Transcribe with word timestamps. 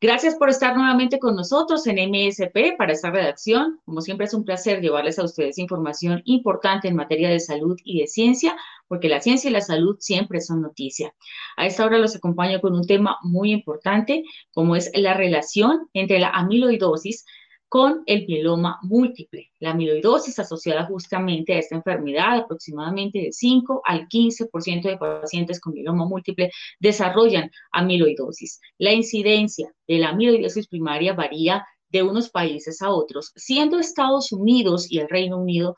Gracias 0.00 0.36
por 0.36 0.48
estar 0.48 0.76
nuevamente 0.76 1.18
con 1.18 1.34
nosotros 1.34 1.84
en 1.88 1.96
MSP 1.96 2.76
para 2.78 2.92
esta 2.92 3.10
redacción. 3.10 3.80
Como 3.84 4.00
siempre 4.00 4.26
es 4.26 4.34
un 4.34 4.44
placer 4.44 4.80
llevarles 4.80 5.18
a 5.18 5.24
ustedes 5.24 5.58
información 5.58 6.22
importante 6.24 6.86
en 6.86 6.94
materia 6.94 7.28
de 7.28 7.40
salud 7.40 7.76
y 7.82 7.98
de 7.98 8.06
ciencia, 8.06 8.56
porque 8.86 9.08
la 9.08 9.20
ciencia 9.20 9.50
y 9.50 9.52
la 9.52 9.60
salud 9.60 9.96
siempre 9.98 10.40
son 10.40 10.62
noticia. 10.62 11.12
A 11.56 11.66
esta 11.66 11.84
hora 11.84 11.98
los 11.98 12.14
acompaño 12.14 12.60
con 12.60 12.76
un 12.76 12.86
tema 12.86 13.18
muy 13.22 13.50
importante, 13.50 14.22
como 14.52 14.76
es 14.76 14.88
la 14.94 15.14
relación 15.14 15.88
entre 15.94 16.20
la 16.20 16.30
amiloidosis 16.30 17.24
con 17.68 18.02
el 18.06 18.26
mieloma 18.26 18.78
múltiple. 18.82 19.50
La 19.58 19.70
amiloidosis 19.70 20.38
asociada 20.38 20.86
justamente 20.86 21.54
a 21.54 21.58
esta 21.58 21.76
enfermedad, 21.76 22.38
aproximadamente 22.38 23.18
de 23.18 23.32
5 23.32 23.82
al 23.84 24.08
15% 24.08 24.82
de 24.82 24.96
pacientes 24.96 25.60
con 25.60 25.74
mieloma 25.74 26.06
múltiple 26.06 26.50
desarrollan 26.80 27.50
amiloidosis. 27.72 28.60
La 28.78 28.92
incidencia 28.92 29.72
de 29.86 29.98
la 29.98 30.10
amiloidosis 30.10 30.68
primaria 30.68 31.12
varía 31.12 31.64
de 31.90 32.02
unos 32.02 32.30
países 32.30 32.82
a 32.82 32.90
otros, 32.90 33.32
siendo 33.34 33.78
Estados 33.78 34.32
Unidos 34.32 34.90
y 34.90 34.98
el 34.98 35.08
Reino 35.08 35.38
Unido 35.38 35.74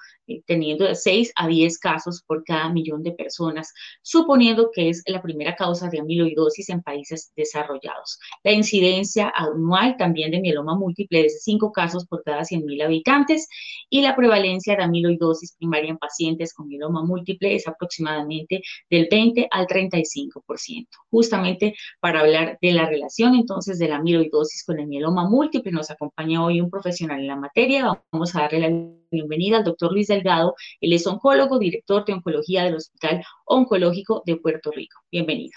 teniendo 0.47 0.85
de 0.85 0.95
6 0.95 1.33
a 1.37 1.47
10 1.47 1.79
casos 1.79 2.23
por 2.27 2.45
cada 2.45 2.69
millón 2.71 3.03
de 3.03 3.13
personas, 3.13 3.73
suponiendo 4.03 4.71
que 4.73 4.89
es 4.89 5.03
la 5.07 5.23
primera 5.23 5.55
causa 5.55 5.89
de 5.89 6.01
amiloidosis 6.01 6.69
en 6.69 6.83
países 6.83 7.33
desarrollados. 7.37 8.19
La 8.45 8.53
incidencia 8.53 9.33
anual 9.35 9.97
también 9.97 10.31
de 10.31 10.41
mieloma 10.41 10.77
múltiple 10.77 11.27
es 11.27 11.35
de 11.35 11.39
5 11.41 11.73
casos 11.73 12.07
por 12.07 12.23
cada 12.23 12.43
100.000 12.43 12.85
habitantes 12.85 13.49
y 13.89 14.03
la 14.03 14.17
prevalencia 14.17 14.77
de 14.77 14.83
amiloidosis 14.83 15.57
primaria 15.57 15.91
en 15.91 15.99
pacientes 15.99 16.55
con 16.55 16.69
mieloma 16.69 17.05
múltiple 17.05 17.55
es 17.55 17.67
aproximadamente 17.67 18.63
del 18.89 19.09
20 19.11 19.49
al 19.51 19.67
35%. 19.67 20.87
Justamente 21.11 21.75
para 22.01 22.21
hablar 22.21 22.59
de 22.61 22.73
la 22.73 22.87
relación 22.87 23.35
entonces 23.35 23.79
de 23.79 23.89
la 23.89 23.97
amiloidosis 23.97 24.65
con 24.65 24.79
el 24.79 24.87
mieloma 24.87 25.29
múltiple, 25.29 25.73
nos 25.73 25.91
acompaña 25.91 26.45
hoy 26.45 26.61
un 26.61 26.71
profesional 26.71 27.21
en 27.21 27.27
la 27.27 27.37
materia. 27.37 28.03
Vamos 28.13 28.35
a 28.35 28.43
darle 28.43 28.61
la 28.61 29.00
bienvenida 29.11 29.59
al 29.59 29.65
doctor 29.65 29.93
Luis 29.93 30.09
Delgado. 30.09 30.55
Él 30.81 30.93
es 30.93 31.07
oncólogo, 31.07 31.59
director 31.59 32.05
de 32.05 32.15
oncología 32.15 32.65
del 32.65 32.77
Hospital 32.77 33.23
Oncológico 33.45 34.23
de 34.25 34.37
Puerto 34.37 34.71
Rico. 34.71 35.01
Bienvenido. 35.11 35.53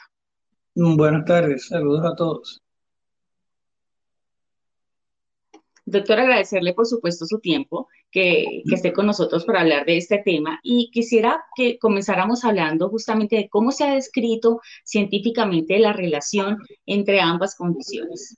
Buenas 0.76 1.26
tardes, 1.26 1.68
saludos 1.68 2.04
a 2.06 2.16
todos. 2.16 2.60
Doctor, 5.86 6.20
agradecerle 6.20 6.74
por 6.74 6.88
supuesto 6.88 7.26
su 7.26 7.40
tiempo, 7.40 7.90
que, 8.10 8.64
que, 8.68 8.76
esté 8.76 8.94
con 8.94 9.06
nosotros 9.06 9.44
para 9.44 9.62
hablar 9.62 9.86
de 9.86 9.98
este 9.98 10.18
tema 10.24 10.60
y 10.64 10.90
quisiera 10.92 11.44
que 11.56 11.78
comenzáramos 11.78 12.46
hablando 12.46 12.88
justamente 12.90 13.36
de 13.36 13.50
cómo 13.50 13.72
se 13.72 13.84
ha 13.84 13.94
descrito 13.94 14.62
científicamente 14.86 15.78
la 15.80 15.92
relación 15.92 16.58
entre 16.86 17.20
ambas 17.20 17.56
condiciones. 17.56 18.38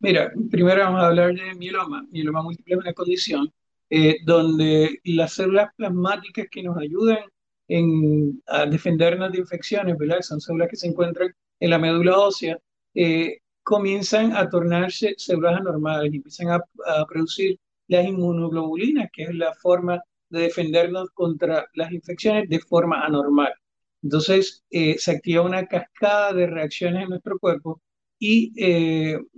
Mira, 0.00 0.32
primero 0.50 0.82
vamos 0.82 1.02
a 1.02 1.08
hablar 1.08 1.34
de 1.34 1.54
mieloma. 1.54 2.06
Mieloma 2.10 2.42
múltiple 2.42 2.74
es 2.74 2.80
una 2.80 2.94
condición 2.94 3.52
eh, 3.88 4.16
donde 4.24 5.00
las 5.04 5.34
células 5.34 5.68
plasmáticas 5.76 6.46
que 6.50 6.62
nos 6.62 6.76
ayudan 6.76 7.18
a 8.48 8.66
defendernos 8.66 9.32
de 9.32 9.38
infecciones, 9.38 9.96
¿verdad? 9.98 10.20
Son 10.22 10.40
células 10.40 10.68
que 10.68 10.76
se 10.76 10.88
encuentran 10.88 11.32
en 11.60 11.70
la 11.70 11.78
médula 11.78 12.18
ósea, 12.18 12.58
eh, 12.94 13.38
comienzan 13.62 14.36
a 14.36 14.48
tornarse 14.48 15.14
células 15.18 15.60
anormales 15.60 16.12
y 16.12 16.16
empiezan 16.16 16.50
a, 16.50 16.60
producir 17.08 17.58
las 17.88 18.06
inmunoglobulinas, 18.06 19.08
que 19.12 19.24
es 19.24 19.34
la 19.34 19.54
forma 19.54 20.00
de 20.30 20.40
defendernos 20.42 21.10
contra 21.10 21.66
las 21.74 21.92
infecciones 21.92 22.48
de 22.48 22.60
forma 22.60 23.04
anormal. 23.04 23.52
Entonces, 24.02 24.64
eh, 24.70 24.96
se 24.98 25.12
activa 25.12 25.42
una 25.42 25.66
cascada 25.66 26.32
de 26.32 26.46
reacciones 26.46 27.04
en 27.04 27.10
nuestro 27.10 27.38
cuerpo 27.38 27.80
y 28.18 28.52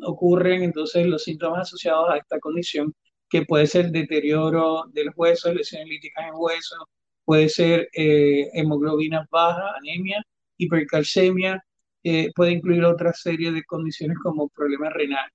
ocurren 0.03 0.63
entonces 0.63 1.07
los 1.07 1.25
síntomas 1.25 1.63
asociados 1.63 2.11
a 2.11 2.17
esta 2.19 2.39
condición 2.39 2.95
que 3.29 3.45
puede 3.45 3.67
ser 3.67 3.91
deterioro 3.91 4.85
del 4.93 5.11
hueso, 5.17 5.53
lesiones 5.53 5.89
líticas 5.89 6.27
en 6.27 6.35
hueso, 6.35 6.77
puede 7.25 7.49
ser 7.49 7.89
eh, 7.93 8.49
hemoglobinas 8.55 9.29
bajas, 9.31 9.73
anemia, 9.79 10.23
hipercalcemia, 10.57 11.63
eh, 12.03 12.31
puede 12.35 12.53
incluir 12.53 12.85
otra 12.85 13.13
serie 13.13 13.53
de 13.53 13.65
condiciones 13.65 14.17
como 14.23 14.49
problemas 14.49 14.93
renales. 14.95 15.33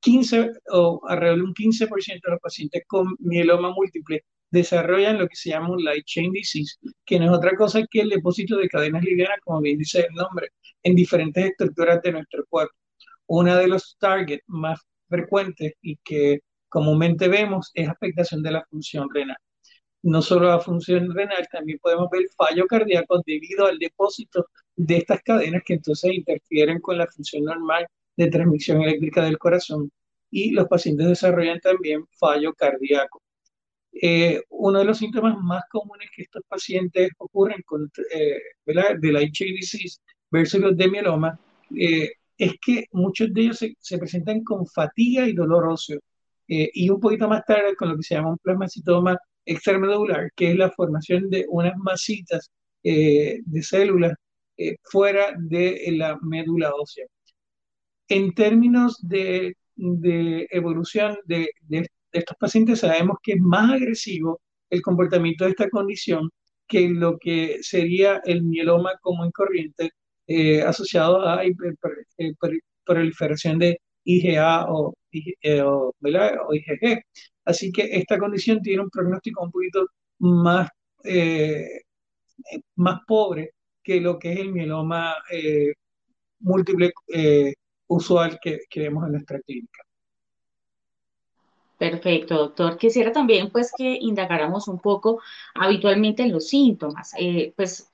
15 0.00 0.50
o 0.70 1.00
alrededor 1.08 1.38
de 1.38 1.44
un 1.44 1.54
15% 1.54 2.20
de 2.22 2.32
los 2.32 2.40
pacientes 2.40 2.82
con 2.86 3.16
mieloma 3.20 3.70
múltiple 3.72 4.22
desarrollan 4.50 5.18
lo 5.18 5.26
que 5.28 5.36
se 5.36 5.50
llama 5.50 5.70
un 5.70 5.82
light 5.82 6.04
chain 6.04 6.30
disease, 6.30 6.76
que 7.04 7.18
no 7.18 7.26
es 7.26 7.32
otra 7.32 7.56
cosa 7.56 7.84
que 7.90 8.00
el 8.02 8.10
depósito 8.10 8.56
de 8.56 8.68
cadenas 8.68 9.02
livianas, 9.02 9.38
como 9.42 9.60
bien 9.60 9.78
dice 9.78 10.06
el 10.08 10.14
nombre, 10.14 10.48
en 10.82 10.94
diferentes 10.94 11.46
estructuras 11.46 12.00
de 12.02 12.12
nuestro 12.12 12.44
cuerpo. 12.48 12.74
Una 13.26 13.58
de 13.58 13.68
los 13.68 13.96
targets 13.98 14.44
más 14.46 14.78
frecuentes 15.08 15.72
y 15.82 15.96
que 16.04 16.40
comúnmente 16.74 17.28
vemos 17.28 17.70
es 17.72 17.88
afectación 17.88 18.42
de 18.42 18.50
la 18.50 18.64
función 18.68 19.08
renal. 19.14 19.36
No 20.02 20.20
solo 20.20 20.48
la 20.48 20.58
función 20.58 21.14
renal, 21.14 21.46
también 21.52 21.78
podemos 21.80 22.08
ver 22.10 22.24
fallo 22.36 22.66
cardíaco 22.66 23.22
debido 23.24 23.66
al 23.66 23.78
depósito 23.78 24.46
de 24.74 24.96
estas 24.96 25.22
cadenas 25.22 25.62
que 25.64 25.74
entonces 25.74 26.12
interfieren 26.12 26.80
con 26.80 26.98
la 26.98 27.06
función 27.06 27.44
normal 27.44 27.86
de 28.16 28.28
transmisión 28.28 28.82
eléctrica 28.82 29.22
del 29.22 29.38
corazón 29.38 29.88
y 30.32 30.50
los 30.50 30.66
pacientes 30.66 31.06
desarrollan 31.06 31.60
también 31.60 32.04
fallo 32.18 32.52
cardíaco. 32.54 33.22
Eh, 33.92 34.42
uno 34.48 34.80
de 34.80 34.84
los 34.84 34.98
síntomas 34.98 35.36
más 35.40 35.62
comunes 35.70 36.08
que 36.14 36.22
estos 36.22 36.42
pacientes 36.48 37.10
ocurren 37.18 37.62
con, 37.64 37.88
eh, 38.12 38.40
de 38.66 39.12
la 39.12 39.20
disease 39.20 40.00
versus 40.28 40.60
los 40.60 40.76
de 40.76 40.88
mieloma 40.88 41.38
eh, 41.78 42.10
es 42.36 42.54
que 42.60 42.86
muchos 42.90 43.32
de 43.32 43.42
ellos 43.42 43.58
se, 43.58 43.76
se, 43.78 43.96
presentan 43.96 44.42
con 44.42 44.66
fatiga 44.66 45.28
y 45.28 45.34
dolor 45.34 45.68
óseo. 45.68 46.00
Eh, 46.48 46.70
y 46.74 46.90
un 46.90 47.00
poquito 47.00 47.28
más 47.28 47.44
tarde 47.46 47.74
con 47.76 47.88
lo 47.88 47.96
que 47.96 48.02
se 48.02 48.14
llama 48.14 48.30
un 48.30 48.38
plasmacitoma 48.38 49.16
extramedular, 49.44 50.30
que 50.36 50.50
es 50.50 50.56
la 50.56 50.70
formación 50.70 51.30
de 51.30 51.46
unas 51.48 51.76
masitas 51.78 52.50
eh, 52.82 53.40
de 53.44 53.62
células 53.62 54.14
eh, 54.56 54.76
fuera 54.82 55.34
de 55.38 55.82
la 55.96 56.18
médula 56.22 56.72
ósea. 56.74 57.06
En 58.08 58.34
términos 58.34 58.98
de, 59.02 59.56
de 59.76 60.46
evolución 60.50 61.16
de, 61.24 61.48
de, 61.62 61.88
estos 62.12 62.36
pacientes, 62.38 62.80
sabemos 62.80 63.16
que 63.22 63.32
es 63.32 63.40
más 63.40 63.72
agresivo 63.72 64.40
el 64.70 64.82
comportamiento 64.82 65.44
de 65.44 65.50
esta 65.50 65.68
condición 65.70 66.30
que 66.66 66.88
lo 66.88 67.18
que 67.18 67.58
sería 67.62 68.20
el 68.24 68.42
mieloma 68.44 68.92
común 69.02 69.30
corriente 69.32 69.90
asociado 70.66 71.26
a 71.26 71.42
proliferación 72.84 73.58
de 73.58 73.80
IgA 74.04 74.66
o, 74.68 74.94
eh, 75.12 75.62
o, 75.62 75.92
IgG. 76.02 77.02
Así 77.44 77.72
que 77.72 77.88
esta 77.92 78.18
condición 78.18 78.60
tiene 78.62 78.82
un 78.82 78.90
pronóstico 78.90 79.44
un 79.44 79.50
poquito 79.50 79.86
más, 80.18 80.68
eh, 81.04 81.82
más 82.76 83.00
pobre 83.06 83.52
que 83.82 84.00
lo 84.00 84.18
que 84.18 84.32
es 84.32 84.40
el 84.40 84.52
mieloma 84.52 85.16
eh, 85.30 85.72
múltiple 86.40 86.92
usual 87.86 88.38
que, 88.40 88.60
que 88.68 88.80
vemos 88.80 89.04
en 89.06 89.12
nuestra 89.12 89.40
clínica. 89.40 89.82
Perfecto, 91.76 92.36
doctor. 92.36 92.78
Quisiera 92.78 93.12
también 93.12 93.50
pues 93.50 93.72
que 93.76 93.98
indagáramos 94.00 94.68
un 94.68 94.78
poco 94.78 95.20
habitualmente 95.54 96.22
en 96.22 96.32
los 96.32 96.48
síntomas. 96.48 97.12
pues 97.56 97.92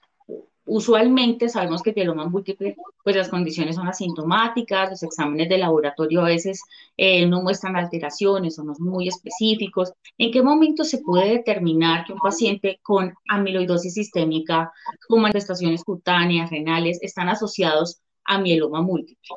Usualmente 0.72 1.48
sabemos 1.48 1.82
que 1.82 1.90
el 1.90 1.96
mieloma 1.96 2.26
múltiple, 2.26 2.76
pues 3.02 3.16
las 3.16 3.28
condiciones 3.28 3.74
son 3.74 3.88
asintomáticas, 3.88 4.90
los 4.90 5.02
exámenes 5.02 5.48
de 5.48 5.58
laboratorio 5.58 6.20
a 6.20 6.26
veces 6.26 6.62
eh, 6.96 7.26
no 7.26 7.42
muestran 7.42 7.74
alteraciones 7.74 8.54
son 8.54 8.72
muy 8.78 9.08
específicos. 9.08 9.92
¿En 10.16 10.30
qué 10.30 10.42
momento 10.42 10.84
se 10.84 10.98
puede 10.98 11.38
determinar 11.38 12.04
que 12.04 12.12
un 12.12 12.20
paciente 12.20 12.78
con 12.82 13.12
amiloidosis 13.28 13.94
sistémica, 13.94 14.72
con 15.08 15.22
manifestaciones 15.22 15.82
cutáneas, 15.82 16.50
renales, 16.50 17.00
están 17.02 17.28
asociados 17.28 18.00
a 18.24 18.38
mieloma 18.38 18.80
múltiple? 18.80 19.28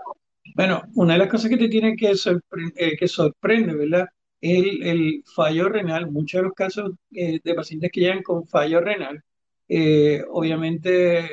Bueno, 0.53 0.83
una 0.93 1.13
de 1.13 1.19
las 1.19 1.29
cosas 1.29 1.49
que 1.49 1.57
te 1.57 1.67
tiene 1.67 1.95
que, 1.95 2.11
eh, 2.11 2.95
que 2.95 3.07
sorprende, 3.07 3.73
¿verdad? 3.73 4.05
El, 4.39 4.83
el 4.83 5.23
fallo 5.35 5.67
renal, 5.67 6.11
muchos 6.11 6.41
de 6.41 6.43
los 6.43 6.53
casos 6.53 6.91
eh, 7.11 7.39
de 7.43 7.55
pacientes 7.55 7.89
que 7.91 8.01
llegan 8.01 8.21
con 8.21 8.45
fallo 8.45 8.81
renal, 8.81 9.23
eh, 9.67 10.23
obviamente 10.29 11.29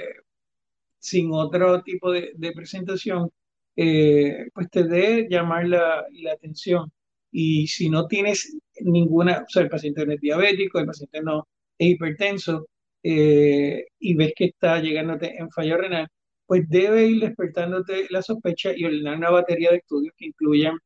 sin 0.99 1.32
otro 1.32 1.82
tipo 1.82 2.12
de, 2.12 2.53
presentación, 2.55 3.31
eh, 3.77 4.47
pues 4.55 4.71
te 4.71 4.85
debe 4.85 5.29
llamar 5.29 5.67
la, 5.69 6.06
atención. 6.32 6.93
Y 7.32 7.69
si 7.69 7.91
no 7.91 8.06
tienes 8.06 8.56
ninguna, 8.81 9.44
o 9.47 9.49
sea, 9.49 9.62
el 9.62 9.71
paciente 9.71 10.05
no 10.06 10.12
es 10.12 10.21
diabético, 10.21 10.79
el 10.81 10.87
paciente 10.87 11.23
no 11.23 11.49
es 11.79 11.88
hipertenso 11.91 12.69
eh, 13.03 13.87
y 13.99 14.15
ves 14.15 14.32
que 14.37 14.47
está 14.47 14.81
llegándote 14.81 15.37
en 15.38 15.50
fallo 15.50 15.77
renal, 15.79 16.09
pues 16.47 16.69
debe 16.69 17.06
ir 17.06 17.21
despertándote 17.21 18.06
la 18.11 18.23
sospecha 18.23 18.73
y 18.77 18.85
ordenar 18.85 19.17
una 19.17 19.31
batería 19.31 19.71
de 19.71 19.79
estudios 19.79 20.15
que 20.17 20.27
incluyan, 20.27 20.79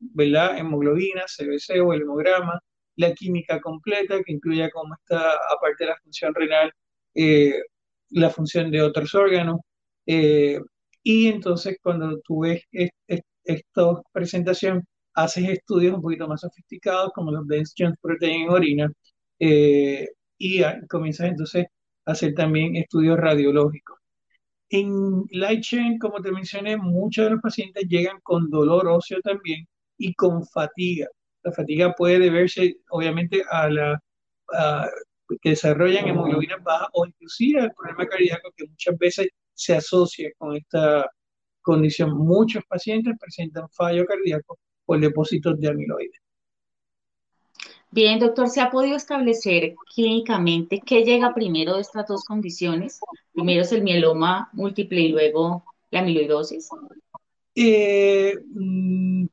¿verdad? 0.00 0.58
Hemoglobina, 0.58 1.24
CBC 1.26 1.80
o 1.82 1.92
el 1.94 2.02
hemograma, 2.02 2.60
la 2.98 3.14
química 3.14 3.60
completa, 3.60 4.22
que 4.24 4.32
incluya 4.32 4.70
cómo 4.70 4.94
está, 4.94 5.32
aparte 5.54 5.84
de 5.84 5.90
la 5.90 5.96
función 6.02 6.34
renal, 6.34 6.72
eh, 7.14 7.54
la 8.10 8.30
función 8.30 8.70
de 8.70 8.82
otros 8.82 9.14
órganos. 9.14 9.60
Eh, 10.06 10.60
y 11.02 11.28
entonces 11.28 11.78
cuando 11.82 12.18
tú 12.20 12.40
ves 12.40 12.62
esta 13.44 14.02
presentación, 14.12 14.84
haces 15.14 15.48
estudios 15.48 15.94
un 15.94 16.02
poquito 16.02 16.28
más 16.28 16.40
sofisticados, 16.42 17.12
como 17.14 17.32
los 17.32 17.46
dense 17.46 17.74
joint 17.78 17.96
protein 18.00 18.42
en 18.42 18.50
orina, 18.50 18.92
eh, 19.38 20.08
y 20.38 20.62
comienzas 20.88 21.28
entonces 21.30 21.66
a 22.06 22.12
hacer 22.12 22.34
también 22.34 22.76
estudios 22.76 23.18
radiológicos. 23.18 23.98
En 24.70 25.24
light 25.30 25.62
chain, 25.62 25.98
como 25.98 26.20
te 26.22 26.32
mencioné, 26.32 26.76
muchos 26.76 27.24
de 27.26 27.30
los 27.32 27.40
pacientes 27.40 27.84
llegan 27.88 28.20
con 28.22 28.50
dolor 28.50 28.88
óseo 28.88 29.20
también 29.22 29.66
y 29.98 30.14
con 30.14 30.44
fatiga. 30.46 31.08
La 31.42 31.52
fatiga 31.52 31.92
puede 31.92 32.18
deberse, 32.18 32.78
obviamente, 32.90 33.42
a 33.50 33.68
la 33.68 34.02
que 35.42 35.50
desarrollan 35.50 36.08
hemoglobina 36.08 36.56
baja 36.56 36.88
o 36.92 37.06
inclusive 37.06 37.60
al 37.60 37.72
problema 37.74 38.06
cardíaco 38.06 38.50
que 38.56 38.66
muchas 38.66 38.98
veces 38.98 39.28
se 39.52 39.74
asocia 39.74 40.30
con 40.38 40.56
esta 40.56 41.10
condición. 41.60 42.16
Muchos 42.16 42.64
pacientes 42.66 43.14
presentan 43.20 43.68
fallo 43.70 44.06
cardíaco 44.06 44.58
por 44.84 45.00
depósitos 45.00 45.60
de 45.60 45.68
amiloides. 45.68 46.20
Bien, 47.90 48.18
doctor, 48.18 48.48
¿se 48.48 48.60
ha 48.60 48.70
podido 48.70 48.96
establecer 48.96 49.74
clínicamente 49.94 50.80
qué 50.84 51.04
llega 51.04 51.34
primero 51.34 51.76
de 51.76 51.80
estas 51.80 52.06
dos 52.06 52.24
condiciones? 52.24 53.00
Primero 53.32 53.62
es 53.62 53.72
el 53.72 53.82
mieloma 53.82 54.50
múltiple 54.52 55.00
y 55.00 55.08
luego 55.08 55.64
la 55.90 56.00
amiloidosis. 56.00 56.68
Eh, 57.54 58.34
mm, 58.46 59.26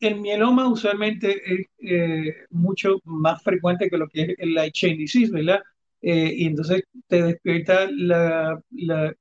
el 0.00 0.20
mieloma 0.20 0.68
usualmente 0.68 1.42
es 1.44 1.66
eh, 1.80 2.34
mucho 2.50 3.00
más 3.04 3.42
frecuente 3.42 3.90
que 3.90 3.98
lo 3.98 4.08
que 4.08 4.22
es 4.22 4.28
el 4.38 4.54
light 4.54 4.74
chain 4.74 4.96
disease, 4.98 5.32
¿verdad? 5.32 5.60
Eh, 6.02 6.32
y 6.36 6.46
entonces 6.46 6.82
te 7.08 7.22
despierta 7.22 7.88
la, 7.90 8.60
la, 8.70 9.14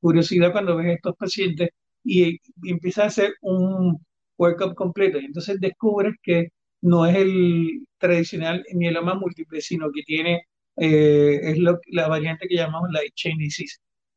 curiosidad 0.00 0.52
cuando 0.52 0.76
ves 0.76 0.86
a 0.86 0.92
estos 0.92 1.16
pacientes 1.16 1.70
y, 2.04 2.36
y 2.62 2.70
empiezas 2.70 3.04
a 3.04 3.08
hacer 3.08 3.34
un 3.40 3.98
workup 4.38 4.74
completo. 4.74 5.18
Y 5.18 5.26
entonces 5.26 5.60
descubres 5.60 6.14
que 6.22 6.48
no 6.82 7.06
es 7.06 7.16
el 7.16 7.86
tradicional 7.98 8.64
mieloma 8.74 9.14
múltiple, 9.14 9.60
sino 9.60 9.90
que 9.92 10.02
tiene, 10.02 10.42
eh, 10.76 11.40
es 11.42 11.58
lo, 11.58 11.78
la 11.88 12.08
variante 12.08 12.46
que 12.48 12.56
llamamos 12.56 12.90
light 12.92 13.14
chain 13.14 13.38
disease. 13.38 13.76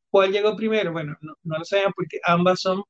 ¿Cuál 0.09 0.31
llegó 0.31 0.56
primero? 0.56 0.91
Bueno, 0.91 1.15
no, 1.21 1.33
no 1.44 1.57
lo 1.59 1.65
sabemos 1.65 1.94
porque 1.95 2.19
ambas 2.25 2.61
son 2.61 2.83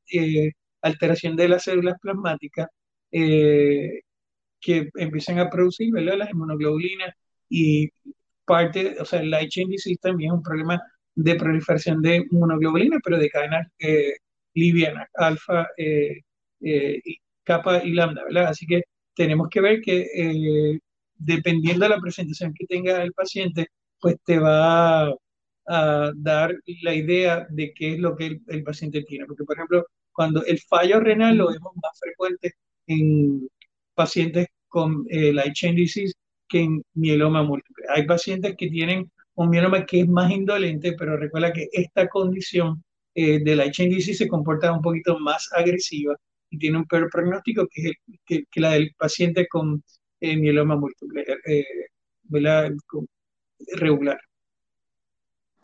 alteración 0.82 1.36
de 1.36 1.50
las 1.50 1.64
células 1.64 1.98
plasmáticas 2.02 2.68
eh, 3.12 4.02
que 4.60 4.90
empiezan 4.96 5.40
a 5.40 5.50
producir 5.50 5.92
¿verdad? 5.92 6.18
las 6.18 6.32
inmunoglobulinas 6.32 7.14
y 7.50 7.90
parte, 8.46 8.98
o 9.00 9.06
sea, 9.06 9.22
el 9.22 9.32
light 9.32 9.52
disease 9.54 10.00
también 10.02 10.32
es 10.32 10.38
un 10.38 10.44
problema 10.44 10.82
de 11.16 11.36
proliferación 11.36 12.02
de 12.02 12.28
inmunoglobulinas, 12.32 13.00
pero 13.04 13.18
de 13.18 13.30
cadenas 13.30 13.68
eh, 13.80 14.14
livianas, 14.54 15.08
alfa, 15.16 15.68
eh, 15.78 16.22
eh 16.62 17.02
capa 17.44 17.84
y 17.84 17.94
lambda, 17.94 18.24
¿verdad? 18.26 18.48
Así 18.48 18.66
que 18.68 18.84
tenemos 19.16 19.50
que 19.50 19.62
ver 19.62 19.82
que 19.82 20.80
dependiendo 21.20 21.86
de 21.86 21.90
la 21.90 22.00
presentación 22.02 22.54
que 22.54 22.66
tenga 22.66 23.04
el 23.04 23.14
paciente, 23.14 23.68
pues 24.00 24.16
te 24.26 24.40
va 24.40 25.10
a, 25.68 26.12
dar 26.16 26.56
la 26.82 26.94
idea 26.96 27.48
de 27.50 27.74
qué 27.74 27.94
es 27.94 28.00
lo 28.00 28.16
que 28.16 28.26
el, 28.28 28.42
el 28.48 28.64
paciente 28.64 29.04
tiene. 29.04 29.26
Porque, 29.28 29.44
por 29.44 29.56
ejemplo, 29.56 29.86
cuando 30.20 30.44
el 30.44 30.60
fallo 30.60 31.00
renal 31.00 31.38
lo 31.38 31.48
vemos 31.48 31.72
más 31.82 31.98
frecuente 31.98 32.52
en 32.88 33.48
pacientes 33.94 34.48
con 34.68 35.06
eh, 35.10 35.32
light 35.32 35.54
chain 35.54 35.78
disease 35.78 36.14
que 36.50 36.60
en 36.60 36.84
mieloma 36.94 37.42
múltiple. 37.42 37.86
Hay 37.88 38.06
pacientes 38.06 38.58
que 38.58 38.68
tienen 38.68 39.10
un 39.36 39.50
mieloma 39.50 39.86
que 39.86 40.02
es 40.02 40.10
más 40.10 40.30
indolente, 40.30 40.92
pero 40.98 41.16
recuerda 41.16 41.54
que 41.54 41.70
esta 41.72 42.10
condición 42.10 42.84
eh, 43.16 43.40
de 43.42 43.56
light 43.56 43.72
chain 43.72 43.92
disease 43.92 44.26
se 44.26 44.28
comporta 44.28 44.74
un 44.74 44.82
poquito 44.82 45.18
más 45.20 45.48
agresiva 45.54 46.18
y 46.50 46.60
tiene 46.60 46.80
un 46.80 46.86
peor 46.86 47.10
pronóstico 47.10 47.66
que, 47.72 47.94
la 48.56 48.72
del 48.72 48.94
paciente 48.98 49.48
con 49.48 49.82
eh, 50.20 50.36
mieloma 50.36 50.76
múltiple, 50.76 51.26
eh, 51.46 51.64
regular. 53.78 54.20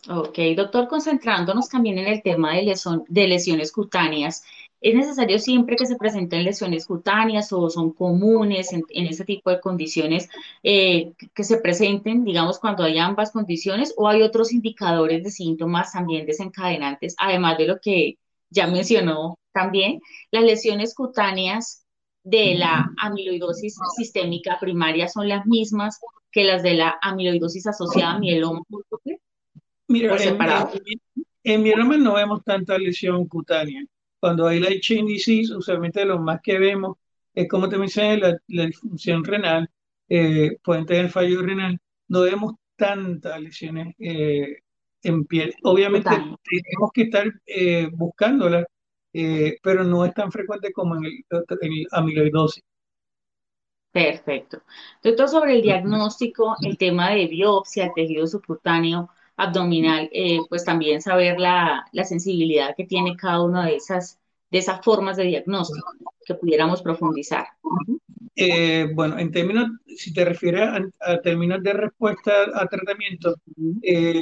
Ok, 0.08 0.38
doctor, 0.56 0.88
concentrándonos 0.88 1.68
también 1.70 1.98
en 1.98 2.08
el 2.08 2.22
tema 2.22 2.54
de, 2.54 2.76
de 3.08 3.28
lesiones 3.28 3.72
cutáneas, 3.72 4.44
¿es 4.80 4.94
necesario 4.94 5.40
siempre 5.40 5.76
que 5.76 5.88
se 5.88 5.96
presenten 5.96 6.44
lesiones 6.44 6.86
cutáneas 6.86 7.52
o 7.52 7.70
son 7.72 7.92
comunes 7.92 8.72
en, 8.72 8.84
ese 8.90 9.26
tipo 9.26 9.50
de 9.50 9.60
condiciones 9.60 10.30
eh, 10.62 11.14
que 11.34 11.44
se 11.44 11.58
presenten, 11.58 12.24
digamos, 12.24 12.60
cuando 12.60 12.84
hay 12.84 13.00
ambas 13.00 13.32
condiciones 13.32 13.96
o 13.98 14.08
hay 14.08 14.22
otros 14.22 14.54
indicadores 14.54 15.24
de 15.24 15.32
síntomas 15.32 15.92
también 15.92 16.28
desencadenantes, 16.28 17.16
además 17.18 17.58
de 17.58 17.68
lo 17.68 17.80
que 17.80 18.20
ya 18.52 18.68
mencionó 18.68 19.40
también, 19.54 20.02
las 20.30 20.44
lesiones 20.44 20.94
cutáneas 20.94 21.84
de 22.24 22.56
la 22.56 22.92
amiloidosis 23.02 23.76
sistémica 23.98 24.60
primaria 24.60 25.08
son 25.08 25.30
las 25.30 25.46
mismas 25.48 26.00
que 26.32 26.44
las 26.44 26.62
de 26.64 26.76
la 26.76 26.98
amiloidosis 27.02 27.66
asociada 27.68 28.14
a 28.14 28.20
mieloma 28.20 28.62
múltiple? 28.70 29.20
Mira, 29.88 30.18
en, 31.44 31.64
mieloma 31.64 31.98
no 31.98 32.16
vemos 32.16 32.44
tanta 32.44 32.78
lesión 32.78 33.28
cutánea. 33.28 33.84
Cuando 34.20 34.48
hay 34.48 34.60
light 34.60 34.82
chain 34.82 35.06
disease, 35.06 35.56
usualmente 35.56 36.04
lo 36.06 36.20
más 36.20 36.42
que 36.42 36.58
vemos 36.58 36.98
es, 37.34 37.48
como 37.48 37.70
te 37.70 37.78
mencioné, 37.78 38.18
la, 38.18 38.38
la 38.48 38.66
disfunción 38.66 39.24
renal, 39.24 39.70
eh, 40.10 40.58
pueden 40.64 40.86
tener 40.86 41.10
fallo 41.10 41.42
renal. 41.42 41.80
No 42.08 42.22
vemos 42.22 42.56
tantas 42.76 43.40
lesiones 43.42 43.94
eh, 44.00 44.58
en 45.04 45.26
piel. 45.26 45.54
Obviamente 45.64 46.10
tenemos 46.10 46.92
que 46.94 47.04
estar 47.04 47.32
eh, 47.46 47.90
buscándolas, 47.92 48.66
eh, 49.14 49.58
pero 49.62 49.84
no 49.84 50.06
es 50.06 50.14
tan 50.14 50.32
frecuente 50.32 50.72
como 50.72 50.96
en 50.96 51.06
el, 51.06 51.26
en 51.62 51.74
el 51.74 51.88
amiloidosis. 51.92 52.64
Perfecto. 53.92 54.62
Doctor, 55.02 55.30
sobre 55.30 55.56
el 55.56 55.62
diagnóstico, 55.62 56.58
el 56.62 56.78
tema 56.78 57.12
de 57.12 57.28
biopsia, 57.28 57.94
tejido 57.94 58.28
subcutáneo, 58.28 59.10
abdominal, 59.38 60.10
eh, 60.14 60.40
pues 60.50 60.64
también 60.64 61.02
saber 61.02 61.40
la, 61.40 61.86
la, 61.92 62.04
sensibilidad 62.04 62.76
que 62.76 62.86
tiene 62.86 63.16
cada 63.18 63.44
una 63.44 63.66
de 63.66 63.76
esas, 63.76 64.20
de 64.50 64.60
esas 64.60 64.84
formas 64.84 65.18
de 65.18 65.26
diagnóstico 65.26 65.92
que 66.26 66.36
pudiéramos 66.36 66.82
profundizar. 66.82 67.48
Eh, 68.36 68.90
bueno, 68.94 69.18
en 69.20 69.32
términos, 69.32 69.70
si 69.96 70.14
te 70.14 70.26
refieres 70.26 70.70
a, 71.00 71.22
términos 71.22 71.62
de 71.64 71.74
respuesta 71.74 72.32
a 72.54 72.68
tratamiento, 72.68 73.36
eh, 73.82 74.22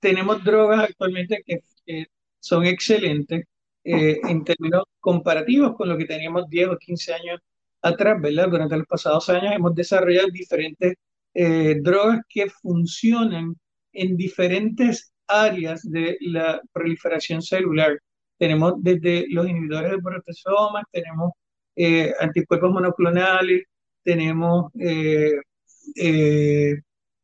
tenemos 0.00 0.42
drogas 0.42 0.80
actualmente 0.80 1.42
que 1.46 1.60
son 2.40 2.64
excelentes 2.66 3.44
en 3.86 4.44
términos 4.44 4.84
comparativos 4.98 5.76
con 5.76 5.90
lo 5.90 5.98
que 5.98 6.06
teníamos 6.06 6.48
10 6.48 6.68
o 6.68 6.78
15 6.78 7.12
años 7.12 7.40
atrás, 7.82 8.18
¿verdad? 8.18 8.48
Durante 8.48 8.78
los 8.78 8.86
pasados 8.86 9.28
años 9.28 9.54
hemos 9.54 9.74
desarrollado 9.74 10.28
diferentes 10.28 10.94
drogas 11.82 12.20
que 12.28 12.48
funcionan 12.48 13.54
en 13.94 14.16
diferentes 14.16 15.12
áreas 15.26 15.82
de 15.90 16.16
la 16.20 16.60
proliferación 16.72 17.42
celular. 17.42 17.98
Tenemos 18.38 18.74
desde 18.78 19.26
los 19.30 19.48
inhibidores 19.48 19.92
de 19.92 19.98
proteasomas, 19.98 20.84
tenemos 20.92 21.32
eh, 21.76 22.12
anticuerpos 22.20 22.70
monoclonales, 22.72 23.64
tenemos 24.02 24.70
eh, 24.78 25.32
eh, 25.96 26.74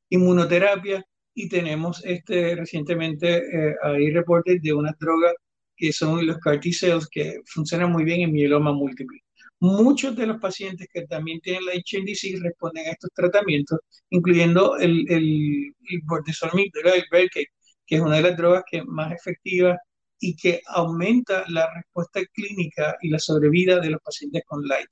inmunoterapia 0.09 1.05
y 1.35 1.49
tenemos 1.49 2.05
este, 2.05 2.57
recientemente 2.57 3.43
hay 3.83 4.11
reportes 4.11 4.61
de 4.63 4.73
unas 4.73 4.99
drogas 4.99 5.35
que 5.77 5.93
son 5.93 6.27
los 6.27 6.39
CAR 6.39 6.61
que 6.61 7.41
funcionan 7.47 7.93
muy 7.93 8.05
bien 8.05 8.21
en 8.23 8.33
mieloma 8.33 8.73
múltiple. 8.73 9.21
Muchos 9.61 10.17
de 10.17 10.27
los 10.27 10.41
pacientes 10.41 10.89
que 10.93 11.07
también 11.07 11.41
tienen 11.41 11.67
la 11.67 11.73
HNDC 11.75 12.41
responden 12.43 12.87
a 12.87 12.93
estos 12.93 13.11
tratamientos, 13.15 13.79
incluyendo 14.11 14.77
el, 14.79 15.05
el, 15.11 15.75
el 15.91 16.01
bortezomib, 16.05 16.71
el 16.75 17.31
que 17.31 17.97
es 17.97 18.01
una 18.01 18.17
de 18.17 18.23
las 18.23 18.37
drogas 18.37 18.65
que 18.71 18.83
más 18.85 19.13
efectiva 19.13 19.79
y 20.19 20.37
que 20.37 20.63
aumenta 20.67 21.45
la 21.49 21.69
respuesta 21.75 22.21
clínica 22.33 22.97
y 23.03 23.11
la 23.11 23.19
sobrevida 23.19 23.81
de 23.81 23.91
los 23.91 24.01
pacientes 24.03 24.43
con 24.47 24.63
light 24.67 24.89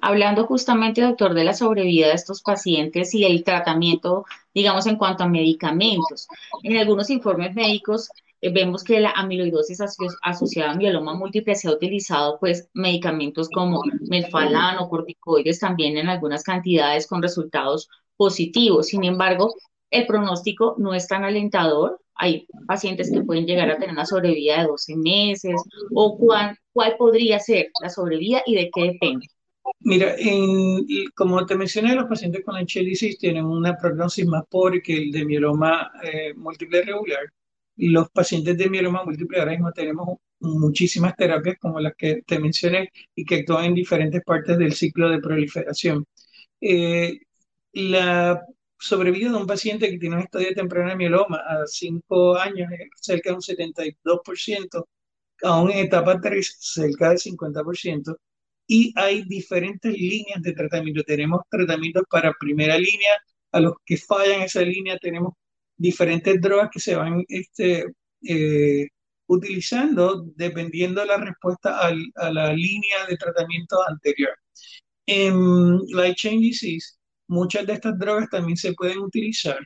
Hablando 0.00 0.46
justamente, 0.46 1.02
doctor, 1.02 1.34
de 1.34 1.44
la 1.44 1.52
sobrevida 1.52 2.08
de 2.08 2.14
estos 2.14 2.42
pacientes 2.42 3.12
y 3.14 3.24
el 3.24 3.44
tratamiento, 3.44 4.24
digamos, 4.54 4.86
en 4.86 4.96
cuanto 4.96 5.24
a 5.24 5.28
medicamentos. 5.28 6.28
En 6.62 6.76
algunos 6.76 7.10
informes 7.10 7.54
médicos 7.54 8.08
eh, 8.40 8.50
vemos 8.52 8.82
que 8.84 9.00
la 9.00 9.10
amiloidosis 9.10 9.80
asociada 10.22 10.72
a 10.72 10.76
mieloma 10.76 11.14
múltiple 11.14 11.54
se 11.54 11.68
ha 11.68 11.72
utilizado, 11.72 12.38
pues, 12.38 12.68
medicamentos 12.72 13.48
como 13.50 13.82
melfalán 14.08 14.78
o 14.78 14.88
corticoides 14.88 15.58
también 15.58 15.96
en 15.98 16.08
algunas 16.08 16.44
cantidades 16.44 17.06
con 17.06 17.20
resultados 17.20 17.88
positivos. 18.16 18.86
Sin 18.86 19.04
embargo, 19.04 19.54
el 19.92 20.06
pronóstico 20.06 20.74
no 20.78 20.94
es 20.94 21.06
tan 21.06 21.22
alentador. 21.22 22.00
Hay 22.14 22.46
pacientes 22.66 23.10
que 23.12 23.22
pueden 23.22 23.46
llegar 23.46 23.70
a 23.70 23.76
tener 23.76 23.90
una 23.90 24.06
sobrevida 24.06 24.60
de 24.60 24.68
12 24.68 24.96
meses 24.96 25.54
o 25.94 26.18
cuál, 26.18 26.56
cuál 26.72 26.96
podría 26.96 27.38
ser 27.38 27.68
la 27.80 27.90
sobrevida 27.90 28.42
y 28.46 28.54
de 28.54 28.70
qué 28.74 28.82
depende. 28.92 29.26
Mira, 29.80 30.14
en, 30.18 30.84
como 31.14 31.44
te 31.46 31.54
mencioné, 31.54 31.94
los 31.94 32.06
pacientes 32.06 32.44
con 32.44 32.56
HLISIS 32.56 33.18
tienen 33.18 33.44
una 33.44 33.76
prognosis 33.76 34.26
más 34.26 34.44
pobre 34.48 34.82
que 34.82 34.96
el 34.96 35.12
de 35.12 35.24
mieloma 35.24 35.92
eh, 36.02 36.34
múltiple 36.34 36.82
regular. 36.82 37.20
Los 37.76 38.10
pacientes 38.10 38.56
de 38.58 38.70
mieloma 38.70 39.04
múltiple 39.04 39.38
ahora 39.38 39.52
mismo 39.52 39.72
tenemos 39.72 40.18
muchísimas 40.40 41.16
terapias 41.16 41.56
como 41.60 41.80
las 41.80 41.94
que 41.96 42.22
te 42.26 42.38
mencioné 42.38 42.90
y 43.14 43.24
que 43.24 43.36
actúan 43.36 43.66
en 43.66 43.74
diferentes 43.74 44.22
partes 44.24 44.58
del 44.58 44.72
ciclo 44.72 45.08
de 45.10 45.20
proliferación. 45.20 46.04
Eh, 46.60 47.20
la 47.72 48.44
sobrevida 48.82 49.30
de 49.30 49.36
un 49.36 49.46
paciente 49.46 49.88
que 49.90 49.98
tiene 49.98 50.16
un 50.16 50.22
estadio 50.22 50.54
temprano 50.54 50.90
de 50.90 50.96
mieloma 50.96 51.38
a 51.38 51.66
5 51.66 52.36
años 52.36 52.70
es 52.72 52.88
cerca 53.00 53.30
de 53.30 53.36
un 53.36 53.42
72%, 53.42 54.84
aún 55.42 55.70
en 55.70 55.78
etapa 55.86 56.20
3 56.20 56.56
cerca 56.60 57.10
del 57.10 57.18
50%, 57.18 58.16
y 58.66 58.92
hay 58.96 59.22
diferentes 59.24 59.92
líneas 59.92 60.42
de 60.42 60.52
tratamiento. 60.52 61.02
Tenemos 61.04 61.42
tratamientos 61.50 62.04
para 62.10 62.32
primera 62.38 62.76
línea, 62.78 63.12
a 63.52 63.60
los 63.60 63.74
que 63.84 63.96
fallan 63.96 64.42
esa 64.42 64.62
línea 64.62 64.98
tenemos 64.98 65.34
diferentes 65.76 66.40
drogas 66.40 66.70
que 66.72 66.80
se 66.80 66.94
van 66.96 67.24
este, 67.28 67.86
eh, 68.22 68.88
utilizando 69.26 70.24
dependiendo 70.36 71.00
de 71.02 71.06
la 71.08 71.18
respuesta 71.18 71.78
a 71.80 72.30
la 72.32 72.52
línea 72.52 73.06
de 73.08 73.16
tratamiento 73.16 73.76
anterior. 73.88 74.32
En 75.06 75.78
Light 75.88 76.16
Chain 76.16 76.40
Disease, 76.40 76.96
muchas 77.32 77.66
de 77.66 77.74
estas 77.74 77.98
drogas 77.98 78.28
también 78.30 78.56
se 78.56 78.74
pueden 78.74 78.98
utilizar. 78.98 79.58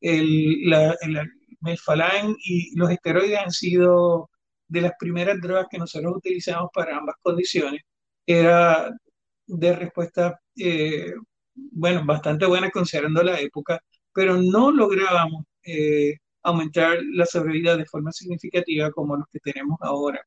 El, 0.00 0.68
la, 0.68 0.96
el 1.00 1.20
melfalán 1.60 2.34
y 2.44 2.76
los 2.76 2.90
esteroides 2.90 3.38
han 3.38 3.52
sido 3.52 4.28
de 4.68 4.80
las 4.82 4.92
primeras 4.98 5.40
drogas 5.40 5.66
que 5.70 5.78
nosotros 5.78 6.16
utilizamos 6.16 6.70
para 6.74 6.96
ambas 6.96 7.16
condiciones. 7.22 7.82
Era 8.26 8.90
de 9.46 9.76
respuesta, 9.76 10.40
eh, 10.56 11.12
bueno, 11.54 12.04
bastante 12.04 12.46
buena 12.46 12.70
considerando 12.70 13.22
la 13.22 13.38
época, 13.40 13.80
pero 14.12 14.36
no 14.40 14.70
lográbamos 14.72 15.44
eh, 15.64 16.16
aumentar 16.42 16.98
la 17.12 17.26
sobrevida 17.26 17.76
de 17.76 17.86
forma 17.86 18.12
significativa 18.12 18.90
como 18.90 19.16
los 19.16 19.26
que 19.32 19.40
tenemos 19.40 19.78
ahora. 19.80 20.20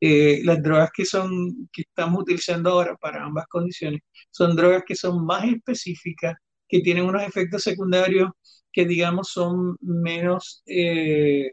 Eh, 0.00 0.40
las 0.44 0.62
drogas 0.62 0.90
que, 0.94 1.04
son, 1.04 1.68
que 1.72 1.82
estamos 1.82 2.22
utilizando 2.22 2.70
ahora 2.70 2.96
para 2.96 3.24
ambas 3.24 3.46
condiciones 3.48 4.00
son 4.30 4.56
drogas 4.56 4.82
que 4.86 4.96
son 4.96 5.24
más 5.24 5.44
específicas, 5.44 6.34
que 6.68 6.80
tienen 6.80 7.04
unos 7.04 7.22
efectos 7.22 7.62
secundarios 7.62 8.30
que 8.72 8.86
digamos 8.86 9.28
son 9.28 9.76
menos 9.80 10.62
eh, 10.66 11.52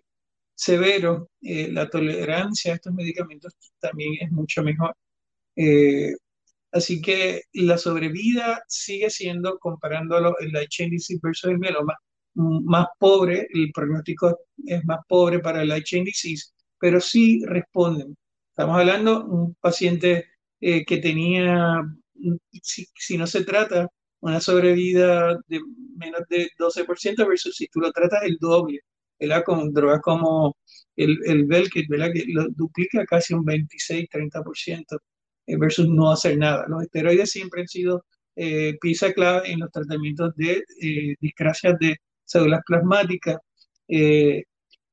severos. 0.56 1.28
Eh, 1.42 1.70
la 1.72 1.90
tolerancia 1.90 2.74
a 2.74 2.76
estos 2.76 2.94
medicamentos 2.94 3.54
también 3.80 4.16
es 4.22 4.32
mucho 4.32 4.64
mejor. 4.64 4.96
así 6.72 7.02
que 7.02 7.44
la 7.54 7.78
sobrevida 7.78 8.64
sigue 8.68 9.10
siendo, 9.10 9.58
comparándolo 9.60 10.36
el 10.40 10.52
HNDC 10.56 11.20
versus 11.22 11.52
el 11.52 11.60
mieloma, 11.60 11.96
más 12.36 12.88
pobre, 13.00 13.48
el 13.54 13.72
pronóstico 13.74 14.40
es 14.66 14.84
más 14.86 15.00
pobre 15.08 15.40
para 15.40 15.62
el 15.62 15.70
disease, 15.70 16.52
pero 16.80 17.02
sí 17.02 17.44
responden. 17.46 18.18
Estamos 18.50 18.78
hablando 18.80 19.20
de 19.20 19.30
un 19.30 19.56
paciente 19.56 20.28
eh, 20.62 20.86
que 20.86 20.98
tenía, 20.98 21.82
si, 22.62 23.18
no 23.18 23.28
se 23.28 23.44
trata, 23.44 23.88
una 24.22 24.40
sobrevida 24.42 25.38
de 25.48 25.62
menos 25.96 26.22
de 26.30 26.50
12% 26.58 27.28
versus 27.28 27.56
si 27.56 27.68
tú 27.68 27.80
lo 27.80 27.92
tratas 27.92 28.24
el 28.24 28.38
doble, 28.40 28.80
¿verdad? 29.20 29.44
Con 29.46 29.74
drogas 29.74 30.02
como 30.02 30.58
el, 30.96 31.18
el 31.26 31.46
Velkit, 31.46 31.88
¿verdad? 31.90 32.12
Que 32.14 32.26
lo 32.28 32.48
duplica 32.50 33.06
casi 33.06 33.34
un 33.34 33.46
26-30% 33.46 35.00
eh, 35.48 35.58
versus 35.58 35.88
no 35.88 36.12
hacer 36.12 36.38
nada. 36.38 36.66
Los 36.68 36.84
esteroides 36.84 37.32
siempre 37.32 37.62
han 37.62 37.68
sido 37.68 38.06
eh, 38.42 38.78
pieza 38.80 39.12
clave 39.14 39.52
en 39.52 39.60
los 39.60 39.72
tratamientos 39.72 40.34
de 40.38 40.64
eh, 40.82 41.16
discrasias 41.20 41.78
de 41.80 41.98
células 42.24 42.62
plasmáticas. 42.66 43.38
Eh, 43.88 44.44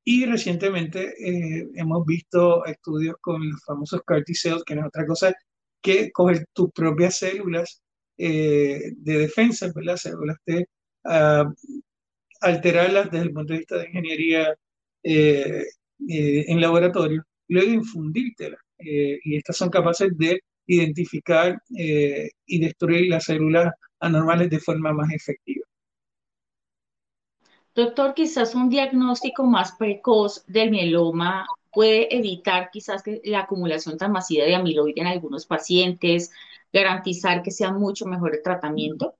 y 0.07 0.25
recientemente 0.25 1.13
eh, 1.19 1.67
hemos 1.75 2.05
visto 2.05 2.65
estudios 2.65 3.17
con 3.19 3.45
los 3.49 3.61
famosos 3.65 4.01
CAR 4.05 4.23
T-cells, 4.23 4.63
que 4.63 4.73
no 4.73 4.83
es 4.83 4.87
otra 4.87 5.05
cosa 5.05 5.33
que 5.81 6.11
coger 6.13 6.45
tus 6.53 6.71
propias 6.71 7.17
células 7.17 7.81
eh, 8.17 8.93
de 8.95 9.17
defensa, 9.17 9.69
las 9.75 10.01
células 10.03 10.37
T, 10.45 10.65
alterarlas 12.39 13.11
desde 13.11 13.25
el 13.25 13.33
punto 13.33 13.51
de 13.51 13.59
vista 13.59 13.77
de 13.79 13.87
ingeniería 13.87 14.55
en 15.03 16.61
laboratorio, 16.61 17.23
luego 17.49 17.71
infundírtelas. 17.71 18.61
y 18.79 19.35
estas 19.35 19.57
son 19.57 19.69
capaces 19.69 20.17
de 20.17 20.39
identificar 20.67 21.61
y 21.69 22.59
destruir 22.59 23.09
las 23.09 23.25
células 23.25 23.73
anormales 23.99 24.49
de 24.49 24.59
forma 24.59 24.93
más 24.93 25.11
efectiva. 25.11 25.66
Doctor, 27.77 28.15
quizás 28.15 28.55
un 28.55 28.69
diagnóstico 28.69 29.43
más 29.43 29.73
precoz 29.73 30.43
del 30.47 30.71
mieloma 30.71 31.45
puede 31.71 32.07
evitar 32.17 32.71
quizás 32.71 33.03
la 33.23 33.41
acumulación 33.41 33.99
tan 33.99 34.11
masiva 34.11 34.45
de 34.45 34.55
amiloide 34.55 34.99
en 34.99 35.05
algunos 35.05 35.45
pacientes, 35.45 36.31
garantizar 36.73 37.43
que 37.43 37.51
sea 37.51 37.71
mucho 37.71 38.07
mejor 38.07 38.33
el 38.33 38.41
tratamiento. 38.41 39.13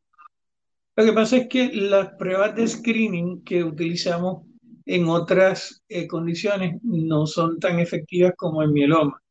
Lo 0.95 1.05
que 1.05 1.13
pasa 1.13 1.37
es 1.37 1.47
que 1.47 1.71
las 1.71 2.15
pruebas 2.15 2.55
de 2.55 2.67
screening 2.67 3.43
que 3.43 3.63
utilizamos 3.63 4.47
en 4.87 5.07
otras 5.07 5.83
eh, 5.87 6.07
condiciones 6.07 6.81
no 6.81 7.27
son 7.27 7.59
tan 7.59 7.79
efectivas 7.79 8.33
como 8.35 8.63
en 8.63 8.73
mieloma 8.73 9.21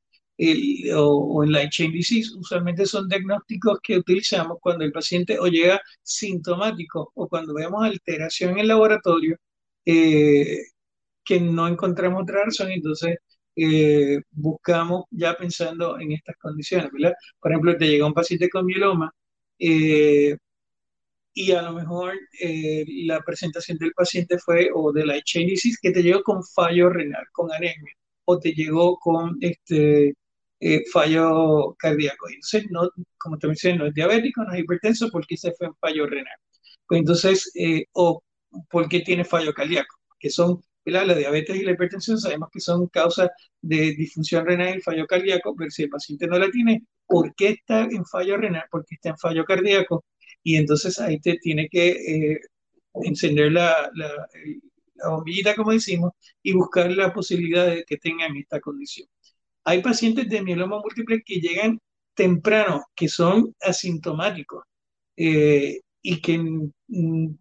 o, 0.94 1.44
en 1.44 1.52
light 1.52 1.70
chain 1.70 1.92
disease. 1.92 2.30
Usualmente 2.36 2.86
son 2.86 3.08
diagnósticos 3.08 3.78
que 3.82 3.98
utilizamos 3.98 4.58
cuando 4.60 4.84
el 4.84 4.92
paciente 4.92 5.38
o 5.38 5.46
llega 5.46 5.80
sintomático 6.02 7.12
o 7.14 7.28
cuando 7.28 7.54
vemos 7.54 7.84
alteración 7.84 8.52
en 8.52 8.58
el 8.60 8.68
laboratorio 8.68 9.38
eh, 9.86 10.62
que 11.24 11.40
no 11.40 11.68
encontramos 11.68 12.22
otra 12.22 12.44
razón, 12.44 12.70
entonces 12.72 13.18
eh, 13.56 14.20
buscamos 14.32 15.04
ya 15.10 15.36
pensando 15.36 15.98
en 16.00 16.12
estas 16.12 16.36
condiciones, 16.38 16.90
¿verdad? 16.92 17.14
Por 17.40 17.52
ejemplo, 17.52 17.76
te 17.76 17.88
llega 17.88 18.06
un 18.06 18.14
paciente 18.14 18.48
con 18.50 18.66
mieloma 18.66 19.12
eh, 19.58 20.36
y 21.34 21.52
a 21.52 21.62
lo 21.62 21.72
mejor 21.74 22.14
la 23.06 23.20
presentación 23.22 23.78
del 23.78 23.92
paciente 23.92 24.38
fue 24.38 24.70
o 24.74 24.92
de 24.92 25.06
light 25.06 25.24
chain 25.24 25.48
disease 25.48 25.78
que 25.80 25.90
te 25.92 26.02
llegó 26.02 26.22
con 26.22 26.42
fallo 26.44 26.90
renal, 26.90 27.24
con 27.32 27.52
anemia, 27.52 27.94
o 28.24 28.38
te 28.38 28.52
llegó 28.52 28.98
con 28.98 29.36
este, 29.40 30.14
fallo 30.92 31.74
cardíaco. 31.78 32.28
Entonces, 32.28 32.64
no, 32.70 32.88
como 33.18 33.38
te 33.38 33.46
mencioné, 33.48 33.78
no 33.78 33.86
es 33.86 33.94
diabético, 33.94 34.44
no 34.44 34.52
es 34.54 34.60
hipertenso, 34.60 35.08
porque 35.10 35.36
se 35.36 35.52
fue 35.52 35.68
en 35.68 35.74
fallo 35.76 36.06
renal. 36.06 36.36
Pues 36.88 37.00
entonces, 37.00 37.50
eh, 37.54 37.86
o 37.92 38.22
porque 38.70 39.00
tiene 39.00 39.24
fallo 39.24 39.52
cardíaco, 39.52 39.96
que 40.18 40.30
son 40.30 40.62
la 40.84 41.04
diabetes 41.14 41.56
y 41.56 41.64
la 41.64 41.72
hipertensión, 41.72 42.18
sabemos 42.18 42.48
que 42.52 42.60
son 42.60 42.86
causas 42.88 43.28
de 43.60 43.92
disfunción 43.96 44.46
renal 44.46 44.78
y 44.78 44.80
fallo 44.82 45.06
cardíaco, 45.06 45.54
pero 45.56 45.70
si 45.70 45.82
el 45.84 45.90
paciente 45.90 46.26
no 46.28 46.38
la 46.38 46.48
tiene, 46.50 46.84
¿por 47.06 47.34
qué 47.34 47.48
está 47.50 47.82
en 47.84 48.04
fallo 48.06 48.36
renal? 48.36 48.64
Porque 48.70 48.94
está 48.94 49.10
en 49.10 49.18
fallo 49.18 49.44
cardíaco. 49.44 50.04
Y 50.44 50.56
entonces 50.56 50.98
ahí 51.00 51.18
te 51.20 51.38
tiene 51.38 51.68
que 51.68 51.88
eh, 52.34 52.40
encender 53.02 53.52
la, 53.52 53.90
la, 53.94 54.10
la 54.96 55.08
bombillita, 55.10 55.54
como 55.54 55.72
decimos, 55.72 56.12
y 56.42 56.52
buscar 56.52 56.90
la 56.92 57.12
posibilidad 57.12 57.66
de 57.66 57.84
que 57.84 57.96
tengan 57.98 58.36
esta 58.36 58.60
condición. 58.60 59.08
Hay 59.66 59.82
pacientes 59.82 60.28
de 60.28 60.42
mieloma 60.42 60.78
múltiple 60.78 61.22
que 61.24 61.40
llegan 61.40 61.80
temprano, 62.14 62.84
que 62.94 63.08
son 63.08 63.54
asintomáticos 63.60 64.64
eh, 65.16 65.80
y 66.02 66.20
que 66.20 66.38
mm, 66.38 67.36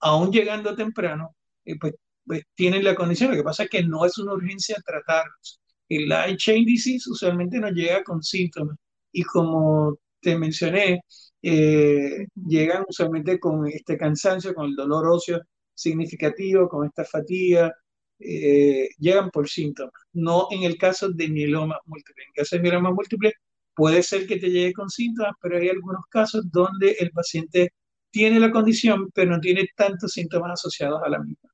aún 0.00 0.30
llegando 0.32 0.76
temprano, 0.76 1.34
eh, 1.64 1.76
pues, 1.80 1.94
pues, 2.26 2.42
tienen 2.54 2.84
la 2.84 2.94
condición. 2.94 3.30
Lo 3.30 3.36
que 3.38 3.42
pasa 3.42 3.64
es 3.64 3.70
que 3.70 3.82
no 3.84 4.04
es 4.04 4.18
una 4.18 4.34
urgencia 4.34 4.76
tratarlos. 4.84 5.60
El 5.88 6.08
light 6.08 6.38
chain 6.38 6.64
disease 6.66 7.10
usualmente 7.10 7.58
no 7.58 7.70
llega 7.70 8.02
con 8.04 8.22
síntomas 8.22 8.76
y 9.12 9.22
como 9.24 9.96
te 10.20 10.36
mencioné, 10.38 11.00
eh, 11.42 12.26
llegan 12.46 12.84
usualmente 12.88 13.40
con 13.40 13.66
este 13.66 13.96
cansancio, 13.96 14.54
con 14.54 14.66
el 14.66 14.76
dolor 14.76 15.08
óseo 15.08 15.40
significativo, 15.74 16.68
con 16.68 16.86
esta 16.86 17.04
fatiga, 17.04 17.74
eh, 18.18 18.88
llegan 18.98 19.30
por 19.30 19.48
síntomas, 19.48 19.92
no 20.12 20.48
en 20.50 20.62
el 20.62 20.76
caso 20.78 21.10
de 21.10 21.28
mieloma 21.28 21.78
múltiple. 21.86 22.24
En 22.24 22.28
el 22.28 22.34
caso 22.34 22.56
de 22.56 22.62
mieloma 22.62 22.92
múltiple, 22.92 23.32
puede 23.74 24.02
ser 24.02 24.26
que 24.26 24.36
te 24.36 24.50
llegue 24.50 24.72
con 24.72 24.90
síntomas, 24.90 25.34
pero 25.40 25.58
hay 25.58 25.68
algunos 25.68 26.04
casos 26.08 26.50
donde 26.50 26.96
el 27.00 27.10
paciente 27.10 27.72
tiene 28.10 28.38
la 28.38 28.52
condición, 28.52 29.10
pero 29.14 29.30
no 29.32 29.40
tiene 29.40 29.66
tantos 29.74 30.12
síntomas 30.12 30.52
asociados 30.52 31.02
a 31.02 31.08
la 31.08 31.18
misma. 31.18 31.50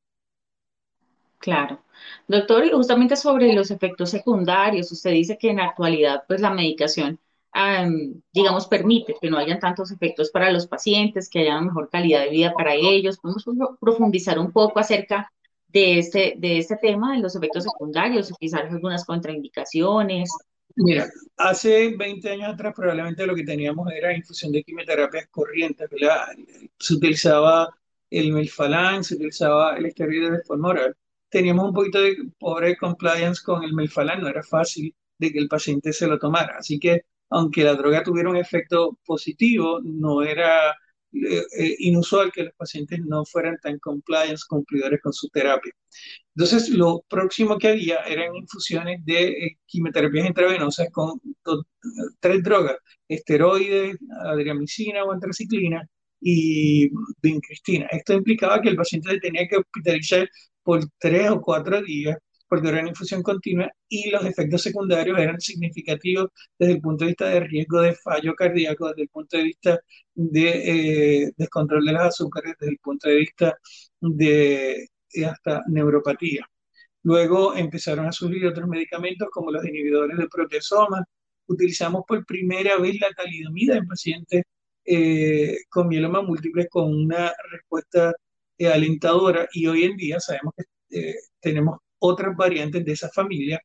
Claro. 1.39 1.81
Doctor, 2.27 2.65
y 2.65 2.71
justamente 2.71 3.17
sobre 3.17 3.53
los 3.53 3.71
efectos 3.71 4.11
secundarios, 4.11 4.91
usted 4.91 5.13
dice 5.13 5.39
que 5.39 5.51
en 5.51 5.57
la 5.59 5.67
actualidad, 5.67 6.25
pues 6.27 6.41
la 6.41 6.51
medicación, 6.51 7.19
digamos, 8.33 8.67
permite 8.67 9.15
que 9.21 9.31
no 9.31 9.39
hayan 9.39 9.61
tantos 9.61 9.91
efectos 9.91 10.31
para 10.31 10.51
los 10.51 10.67
pacientes, 10.67 11.29
que 11.31 11.41
haya 11.41 11.59
una 11.59 11.67
mejor 11.69 11.89
calidad 11.91 12.23
de 12.23 12.31
vida 12.31 12.53
para 12.53 12.75
ellos. 12.75 13.19
¿Podemos 13.19 13.45
profundizar 13.81 14.39
un 14.39 14.53
poco 14.53 14.81
acerca 14.81 15.33
de 15.69 15.99
este, 15.99 16.35
de 16.39 16.59
este 16.59 16.77
tema, 16.77 17.15
de 17.15 17.23
los 17.23 17.37
efectos 17.37 17.65
secundarios, 17.65 18.33
quizás 18.39 18.63
algunas 18.71 19.05
contraindicaciones? 19.05 20.31
Mira, 20.77 21.09
hace 21.37 21.95
20 21.97 22.31
años 22.31 22.55
atrás 22.55 22.73
probablemente 22.75 23.27
lo 23.27 23.35
que 23.35 23.45
teníamos 23.45 23.91
era 23.93 24.17
infusión 24.17 24.53
de 24.53 24.63
quimioterapias 24.63 25.27
corrientes, 25.29 25.89
¿verdad? 25.91 26.29
Se 26.79 26.95
utilizaba 26.95 27.69
el 28.11 28.33
melfalán, 28.33 29.03
se 29.03 29.15
utilizaba 29.17 29.77
el 29.77 29.87
esteroide 29.87 30.31
de 30.31 30.43
forma 30.43 30.69
oral. 30.69 30.97
Teníamos 31.29 31.69
un 31.69 31.75
poquito 31.75 32.01
de 32.01 32.17
pobre 32.39 32.77
compliance 32.77 33.43
con 33.45 33.65
el 33.65 33.75
melfalán, 33.75 34.21
no 34.21 34.29
era 34.29 34.43
fácil 34.43 34.95
de 35.19 35.33
que 35.33 35.39
el 35.39 35.49
paciente 35.49 35.93
se 35.93 36.07
lo 36.07 36.19
tomara. 36.19 36.57
Así 36.59 36.79
que 36.79 37.03
aunque 37.31 37.65
la 37.65 37.75
droga 37.75 38.03
tuviera 38.03 38.31
un 38.31 38.37
efecto 38.37 38.99
positivo, 39.05 39.81
no 39.83 40.23
era 40.23 40.75
eh, 41.13 41.77
inusual 41.79 42.31
que 42.33 42.45
los 42.45 42.55
pacientes 42.55 43.01
no 43.05 43.25
fueran 43.25 43.57
tan 43.63 43.79
compliance, 43.79 44.45
cumplidores 44.49 45.01
con 45.01 45.13
su 45.13 45.29
terapia. 45.29 45.73
Entonces, 46.35 46.69
lo 46.71 47.05
próximo 47.09 47.59
que 47.59 47.69
había 47.69 47.97
eran 48.05 48.35
infusiones 48.37 49.05
de 49.05 49.29
eh, 49.29 49.59
quimioterapias 49.67 50.29
intravenosas 50.29 50.89
con 50.93 51.21
tres 52.21 52.43
drogas, 52.43 52.77
esteroides, 53.09 53.97
adriamicina 54.25 55.05
o 55.05 55.13
antraciclina 55.13 55.89
y 56.21 56.91
vincristina. 57.23 57.87
Esto 57.91 58.15
implicaba 58.15 58.61
que 58.61 58.69
el 58.71 58.77
paciente 58.77 59.19
tenía 59.21 59.47
que 59.49 59.57
hospitalizar 59.57 60.29
por 60.63 60.81
tres 60.99 61.31
o 61.31 61.41
cuatro 61.41 61.83
días 61.83 62.17
porque 62.49 62.69
era 62.69 62.81
una 62.81 62.91
infusión 62.91 63.23
continua 63.23 63.71
y 63.89 64.11
los 64.11 64.25
efectos 64.25 64.63
secundarios 64.63 65.19
eran 65.19 65.41
significativos 65.41 66.31
desde 66.59 66.75
el 66.75 66.81
punto 66.81 67.05
de 67.05 67.09
vista 67.11 67.29
de 67.29 67.41
riesgo 67.41 67.81
de 67.83 67.95
fallo 67.95 68.35
cardíaco, 68.35 68.89
desde 68.89 69.03
el 69.03 69.09
punto 69.09 69.37
de 69.37 69.45
vista 69.45 69.81
de 70.15 71.25
eh, 71.27 71.33
descontrol 71.37 71.85
de 71.85 71.93
las 71.93 72.07
azúcares, 72.07 72.55
desde 72.59 72.73
el 72.73 72.79
punto 72.79 73.09
de 73.09 73.17
vista 73.17 73.57
de 74.01 74.89
hasta 75.27 75.63
neuropatía. 75.69 76.47
Luego 77.03 77.55
empezaron 77.57 78.07
a 78.07 78.13
surgir 78.13 78.47
otros 78.47 78.69
medicamentos 78.69 79.29
como 79.33 79.51
los 79.53 79.65
inhibidores 79.65 80.19
de 80.19 80.29
proteasoma. 80.29 81.05
Utilizamos 81.47 82.03
por 82.07 82.25
primera 82.27 82.79
vez 82.79 83.01
la 83.01 83.11
talidomida 83.11 83.77
en 83.77 83.87
pacientes 83.87 84.43
eh, 84.85 85.57
con 85.69 85.89
mieloma 85.89 86.23
múltiple 86.23 86.69
con 86.69 86.95
una 86.95 87.33
respuesta 87.51 88.15
eh, 88.59 88.69
alentadora 88.69 89.49
y 89.53 89.67
hoy 89.67 89.85
en 89.85 89.97
día 89.97 90.21
sabemos 90.21 90.55
que 90.57 90.65
tenemos 91.41 91.79
otras 91.99 92.37
variantes 92.37 92.85
de 92.85 92.93
esa 92.93 93.09
familia 93.11 93.61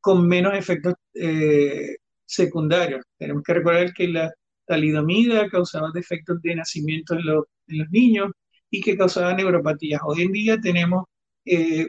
con 0.00 0.26
menos 0.26 0.54
efectos 0.54 0.94
eh, 1.14 1.96
secundarios. 2.24 3.04
Tenemos 3.18 3.42
que 3.42 3.54
recordar 3.54 3.92
que 3.92 4.08
la 4.08 4.32
talidomida 4.66 5.48
causaba 5.48 5.90
defectos 5.92 6.40
de 6.42 6.56
nacimiento 6.56 7.14
en, 7.14 7.26
los 7.26 7.90
niños 7.90 8.30
y 8.70 8.80
que 8.80 8.96
causaba 8.96 9.34
neuropatías. 9.34 10.00
Hoy 10.04 10.22
en 10.22 10.32
día 10.32 10.58
tenemos 10.60 11.04
eh, 11.44 11.86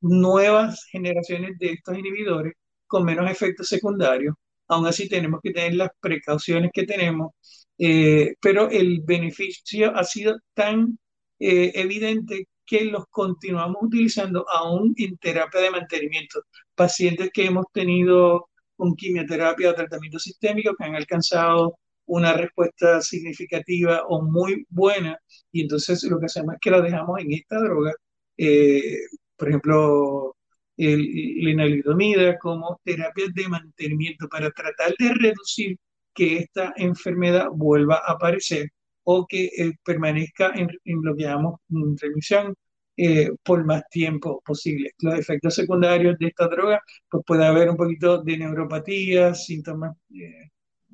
nuevas 0.00 0.84
generaciones 0.90 1.58
de 1.58 1.72
estos 1.72 1.98
inhibidores 1.98 2.54
con 2.86 3.04
menos 3.04 3.30
efectos 3.30 3.68
secundarios. 3.68 4.34
Aún 4.68 4.86
así 4.86 5.08
tenemos 5.08 5.40
que 5.42 5.52
tener 5.52 5.74
las 5.74 5.90
precauciones 6.00 6.70
que 6.72 6.84
tenemos, 6.84 7.32
eh, 7.78 8.34
pero 8.40 8.70
el 8.70 9.00
beneficio 9.02 9.94
ha 9.96 10.04
sido 10.04 10.36
tan 10.54 10.98
evidente 11.38 12.46
que 12.72 12.86
los 12.86 13.04
continuamos 13.10 13.82
utilizando 13.82 14.46
aún 14.48 14.94
en 14.96 15.18
terapia 15.18 15.60
de 15.60 15.70
mantenimiento. 15.70 16.42
Pacientes 16.74 17.28
que 17.30 17.44
hemos 17.44 17.66
tenido 17.70 18.48
con 18.76 18.96
quimioterapia 18.96 19.70
o 19.70 19.74
tratamiento 19.74 20.18
sistémico 20.18 20.74
que 20.74 20.84
han 20.84 20.94
alcanzado 20.96 21.76
una 22.06 22.32
respuesta 22.32 23.02
significativa 23.02 24.04
o 24.08 24.22
muy 24.22 24.64
buena 24.70 25.18
y 25.52 25.60
entonces 25.60 26.02
lo 26.04 26.18
que 26.18 26.26
hacemos 26.26 26.54
es 26.54 26.60
que 26.62 26.70
la 26.70 26.80
dejamos 26.80 27.20
en 27.20 27.32
esta 27.32 27.60
droga, 27.60 27.92
eh, 28.38 29.00
por 29.36 29.48
ejemplo, 29.50 30.36
el, 30.78 31.44
lenalidomida 31.44 32.38
como 32.38 32.80
terapia 32.84 33.26
de 33.34 33.48
mantenimiento 33.48 34.28
para 34.28 34.50
tratar 34.50 34.94
de 34.98 35.12
reducir 35.12 35.76
que 36.14 36.38
esta 36.38 36.72
enfermedad 36.76 37.48
vuelva 37.52 37.96
a 37.96 38.12
aparecer 38.12 38.70
o 39.04 39.26
que 39.26 39.46
eh, 39.56 39.72
permanezca 39.84 40.52
en, 40.54 40.68
lo 41.02 41.14
que 41.16 41.24
llamamos 41.24 41.60
remisión 42.00 42.54
eh, 42.96 43.30
por 43.42 43.64
más 43.64 43.82
tiempo 43.90 44.42
posible. 44.44 44.90
Los 44.98 45.18
efectos 45.18 45.54
secundarios 45.54 46.18
de 46.18 46.26
esta 46.28 46.48
droga, 46.48 46.80
pues 47.10 47.24
puede 47.26 47.44
haber 47.46 47.70
un 47.70 47.76
poquito 47.76 48.22
de 48.22 48.36
neuropatía, 48.38 49.34
síntomas 49.34 49.96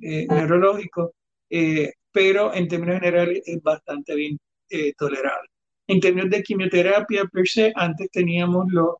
eh, 0.01 0.27
neurológicos, 0.29 1.11
pero 2.13 2.55
en 2.55 2.69
términos 2.69 3.01
generales 3.01 3.43
es 3.47 3.63
bastante 3.63 4.15
bien 4.15 4.39
tolerable. 4.97 5.49
En 5.87 6.01
términos 6.01 6.31
de 6.31 6.43
quimioterapia 6.43 7.25
per 7.25 7.49
se, 7.49 7.73
antes 7.75 8.11
teníamos 8.11 8.67
los 8.71 8.97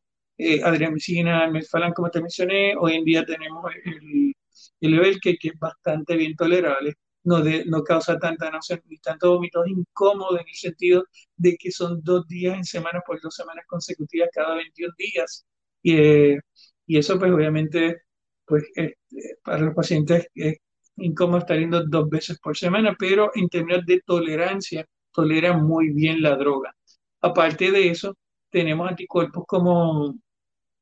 adriamicina, 0.63 1.49
melfalan, 1.49 1.93
como 1.93 2.09
te 2.09 2.21
mencioné, 2.21 2.73
hoy 2.77 2.95
en 2.95 3.03
día 3.05 3.25
tenemos 3.25 3.71
el, 3.85 4.33
el 4.81 5.19
que 5.21 5.37
es 5.41 5.59
bastante 5.59 6.15
bien 6.15 6.35
tolerable 6.35 6.95
no, 7.23 7.83
causa 7.83 8.17
tanta 8.19 8.49
náusea 8.49 8.81
ni 8.87 8.97
tanto 8.97 9.33
vómitos 9.33 9.67
incómodos 9.67 10.41
en 10.41 10.47
el 10.47 10.55
sentido 10.55 11.05
de 11.35 11.57
que 11.57 11.71
son 11.71 12.01
dos 12.03 12.27
días 12.27 12.55
en 12.55 12.63
semana 12.63 13.01
por 13.05 13.21
dos 13.21 13.35
semanas 13.35 13.65
consecutivas 13.67 14.29
cada 14.33 14.55
21 14.55 14.93
días. 14.97 15.45
Y, 15.81 15.97
eh, 15.97 16.39
y 16.85 16.97
eso 16.97 17.19
pues 17.19 17.31
obviamente 17.31 18.03
pues 18.45 18.63
este, 18.75 18.97
para 19.43 19.59
los 19.61 19.75
pacientes 19.75 20.27
es 20.35 20.57
incómodo 20.97 21.39
estar 21.39 21.57
yendo 21.59 21.85
dos 21.85 22.09
veces 22.09 22.39
por 22.39 22.57
semana, 22.57 22.95
pero 22.99 23.31
en 23.35 23.47
términos 23.49 23.85
de 23.85 24.01
tolerancia, 24.05 24.85
tolera 25.13 25.53
muy 25.57 25.91
bien 25.93 26.21
la 26.21 26.35
droga. 26.35 26.75
Aparte 27.21 27.71
de 27.71 27.89
eso, 27.89 28.17
tenemos 28.49 28.89
anticuerpos 28.89 29.43
como 29.47 30.15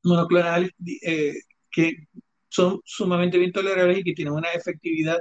monoclonales 0.03 0.71
eh, 1.03 1.35
que 1.71 1.95
son 2.49 2.81
sumamente 2.85 3.37
bien 3.37 3.51
tolerables 3.51 3.99
y 3.99 4.03
que 4.03 4.13
tienen 4.13 4.33
una 4.33 4.51
efectividad 4.53 5.19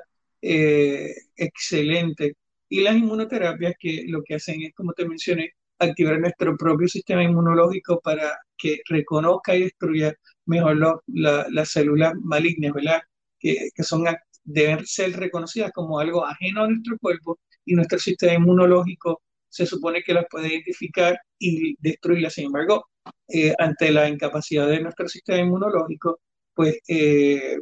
eh, 0.48 1.14
excelente. 1.36 2.34
Y 2.68 2.80
las 2.82 2.96
inmunoterapias 2.96 3.74
que 3.78 4.04
lo 4.06 4.22
que 4.22 4.36
hacen 4.36 4.62
es, 4.62 4.74
como 4.74 4.92
te 4.92 5.08
mencioné, 5.08 5.52
activar 5.78 6.20
nuestro 6.20 6.56
propio 6.56 6.88
sistema 6.88 7.22
inmunológico 7.22 8.00
para 8.00 8.38
que 8.56 8.80
reconozca 8.88 9.56
y 9.56 9.64
destruya 9.64 10.14
mejor 10.46 11.02
las 11.06 11.70
células 11.70 12.14
malignas, 12.22 12.72
¿verdad? 12.72 13.00
Que, 13.38 13.68
que 13.74 13.82
son, 13.82 14.04
deben 14.44 14.86
ser 14.86 15.12
reconocidas 15.16 15.72
como 15.72 15.98
algo 15.98 16.24
ajeno 16.24 16.62
a 16.64 16.68
nuestro 16.68 16.96
cuerpo 16.98 17.38
y 17.64 17.74
nuestro 17.74 17.98
sistema 17.98 18.34
inmunológico 18.34 19.22
se 19.48 19.66
supone 19.66 20.02
que 20.02 20.14
las 20.14 20.26
puede 20.30 20.48
identificar 20.48 21.18
y 21.38 21.76
destruirlas. 21.80 22.34
Sin 22.34 22.46
embargo, 22.46 22.88
eh, 23.28 23.54
ante 23.58 23.90
la 23.90 24.08
incapacidad 24.08 24.68
de 24.68 24.80
nuestro 24.80 25.08
sistema 25.08 25.40
inmunológico, 25.40 26.20
pues 26.54 26.78
eh, 26.88 27.58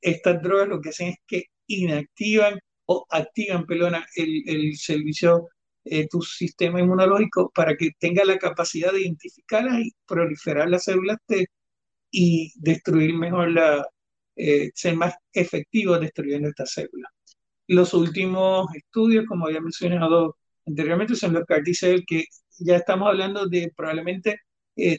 estas 0.00 0.42
drogas 0.42 0.68
lo 0.68 0.80
que 0.80 0.90
hacen 0.90 1.08
es 1.08 1.16
que 1.26 1.44
inactivan 1.66 2.58
o 2.86 3.06
activan, 3.10 3.66
pelona, 3.66 4.06
el, 4.16 4.42
el 4.46 4.76
servicio, 4.76 5.48
eh, 5.84 6.08
tu 6.08 6.22
sistema 6.22 6.80
inmunológico 6.80 7.50
para 7.54 7.76
que 7.76 7.90
tenga 7.98 8.24
la 8.24 8.38
capacidad 8.38 8.92
de 8.92 9.02
identificarlas 9.02 9.80
y 9.80 9.92
proliferar 10.06 10.68
las 10.70 10.84
células 10.84 11.18
T 11.26 11.46
y 12.10 12.52
destruir 12.56 13.14
mejor 13.14 13.50
la, 13.52 13.86
eh, 14.36 14.70
ser 14.74 14.96
más 14.96 15.14
efectivo 15.32 15.98
destruyendo 15.98 16.48
estas 16.48 16.72
células. 16.72 17.12
Los 17.68 17.94
últimos 17.94 18.66
estudios, 18.74 19.26
como 19.26 19.46
había 19.46 19.60
mencionado 19.60 20.36
anteriormente, 20.66 21.14
son 21.16 21.34
los 21.34 21.44
CAR 21.44 21.62
que 22.06 22.24
ya 22.58 22.76
estamos 22.76 23.08
hablando 23.08 23.46
de 23.46 23.72
probablemente 23.76 24.40
eh, 24.76 24.98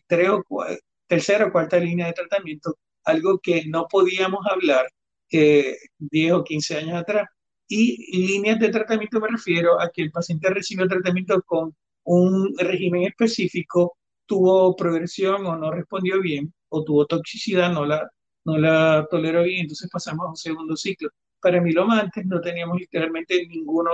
tercera 1.08 1.46
o 1.48 1.52
cuarta 1.52 1.80
línea 1.80 2.08
de 2.08 2.14
tratamiento, 2.14 2.78
algo 3.04 3.40
que 3.40 3.66
no 3.68 3.88
podíamos 3.90 4.46
hablar 4.50 4.88
10 5.30 6.32
o 6.34 6.44
15 6.44 6.78
años 6.78 6.96
atrás. 6.96 7.28
Y 7.68 8.28
líneas 8.28 8.60
de 8.60 8.70
tratamiento 8.70 9.20
me 9.20 9.30
refiero 9.30 9.80
a 9.80 9.90
que 9.90 10.04
el 10.04 10.12
paciente 10.12 10.50
recibió 10.50 10.88
tratamiento 10.88 11.42
con 11.44 11.76
un 12.04 12.54
régimen 12.58 13.04
específico, 13.04 13.98
tuvo 14.26 14.76
progresión 14.76 15.46
o 15.46 15.58
no 15.58 15.72
respondió 15.72 16.22
bien, 16.22 16.54
o 16.70 16.84
tuvo 16.84 17.06
toxicidad, 17.08 17.72
no 17.72 17.86
la, 17.86 18.08
no 18.46 18.58
la 18.58 19.08
toleró 19.10 19.44
bien, 19.44 19.62
entonces 19.62 19.90
pasamos 19.92 20.26
a 20.26 20.30
un 20.30 20.36
segundo 20.36 20.76
ciclo. 20.76 21.10
Para 21.42 21.62
miloma 21.62 22.00
antes 22.02 22.26
no 22.26 22.42
teníamos 22.42 22.80
literalmente 22.80 23.46
ninguno, 23.48 23.92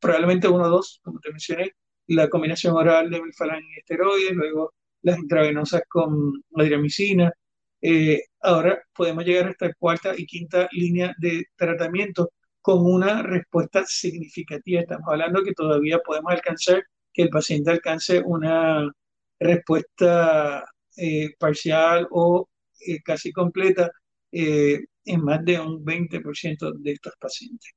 probablemente 0.00 0.48
uno 0.48 0.64
o 0.64 0.70
dos, 0.70 1.00
como 1.02 1.20
te 1.20 1.30
mencioné, 1.30 1.72
la 2.08 2.28
combinación 2.28 2.74
oral 2.76 3.10
de 3.10 3.22
milfalán 3.22 3.62
y 3.62 3.78
esteroides, 3.78 4.32
luego 4.32 4.74
las 5.02 5.18
intravenosas 5.18 5.82
con 5.88 6.42
adriamicina, 6.56 7.32
eh, 7.80 8.22
ahora 8.40 8.82
podemos 8.94 9.24
llegar 9.24 9.48
hasta 9.48 9.72
cuarta 9.74 10.12
y 10.16 10.26
quinta 10.26 10.68
línea 10.72 11.14
de 11.18 11.44
tratamiento 11.56 12.30
con 12.60 12.84
una 12.84 13.22
respuesta 13.22 13.84
significativa. 13.86 14.80
Estamos 14.80 15.08
hablando 15.08 15.42
que 15.42 15.54
todavía 15.54 15.98
podemos 16.00 16.32
alcanzar 16.32 16.84
que 17.12 17.22
el 17.22 17.30
paciente 17.30 17.70
alcance 17.70 18.22
una 18.24 18.90
respuesta 19.38 20.64
eh, 20.96 21.30
parcial 21.38 22.06
o 22.10 22.48
eh, 22.86 23.00
casi 23.02 23.32
completa 23.32 23.90
en 24.32 25.24
más 25.24 25.44
de 25.44 25.58
un 25.58 25.84
20% 25.84 26.72
de 26.78 26.92
estos 26.92 27.14
pacientes. 27.18 27.72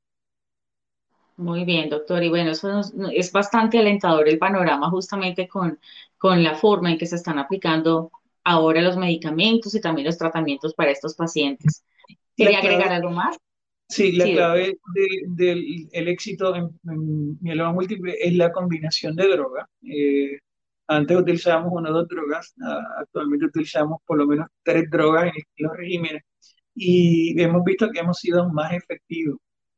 Muy 1.38 1.66
bien, 1.66 1.90
doctor. 1.90 2.22
Y 2.22 2.30
bueno, 2.30 2.52
eso 2.52 2.82
es 3.12 3.32
bastante 3.32 3.80
alentador 3.80 4.30
el 4.30 4.38
panorama 4.38 4.90
justamente 4.92 5.48
con, 5.48 5.80
con 6.18 6.44
la 6.44 6.54
forma 6.56 6.92
en 6.92 6.98
que 7.00 7.08
se 7.08 7.16
están 7.16 7.40
aplicando 7.40 8.12
ahora 8.44 8.82
los 8.82 8.98
medicamentos 8.98 9.74
y 9.76 9.82
también 9.82 10.08
los 10.08 10.18
tratamientos 10.18 10.74
para 10.74 10.92
estos 10.92 11.16
pacientes. 11.16 11.84
¿Quería 12.36 12.60
agregar 12.60 12.92
algo 12.92 13.12
más? 13.12 13.38
Sí, 13.90 14.14
la 14.14 14.26
clave 14.26 14.78
del 15.28 16.08
éxito 16.08 16.56
en, 16.56 16.70
mieloma 17.42 17.74
múltiple 17.74 18.16
es 18.20 18.34
la 18.34 18.52
combinación 18.52 19.16
de 19.16 19.28
drogas. 19.28 19.68
Eh, 19.84 20.40
antes 20.88 21.18
utilizábamos 21.18 21.72
una 21.74 21.92
o 21.92 21.94
dos 21.94 22.08
drogas, 22.08 22.54
actualmente 22.98 23.46
utilizamos 23.46 24.00
por 24.06 24.18
lo 24.18 24.28
menos 24.28 24.48
tres 24.64 24.90
drogas 24.90 25.26
en 25.36 25.44
los 25.58 25.78
regímenes 25.78 26.24
y 26.76 27.40
hemos 27.42 27.64
visto 27.64 27.90
que 27.92 28.00
hemos 28.00 28.18
sido 28.18 28.50
más 28.50 28.74
efectivos 28.74 29.38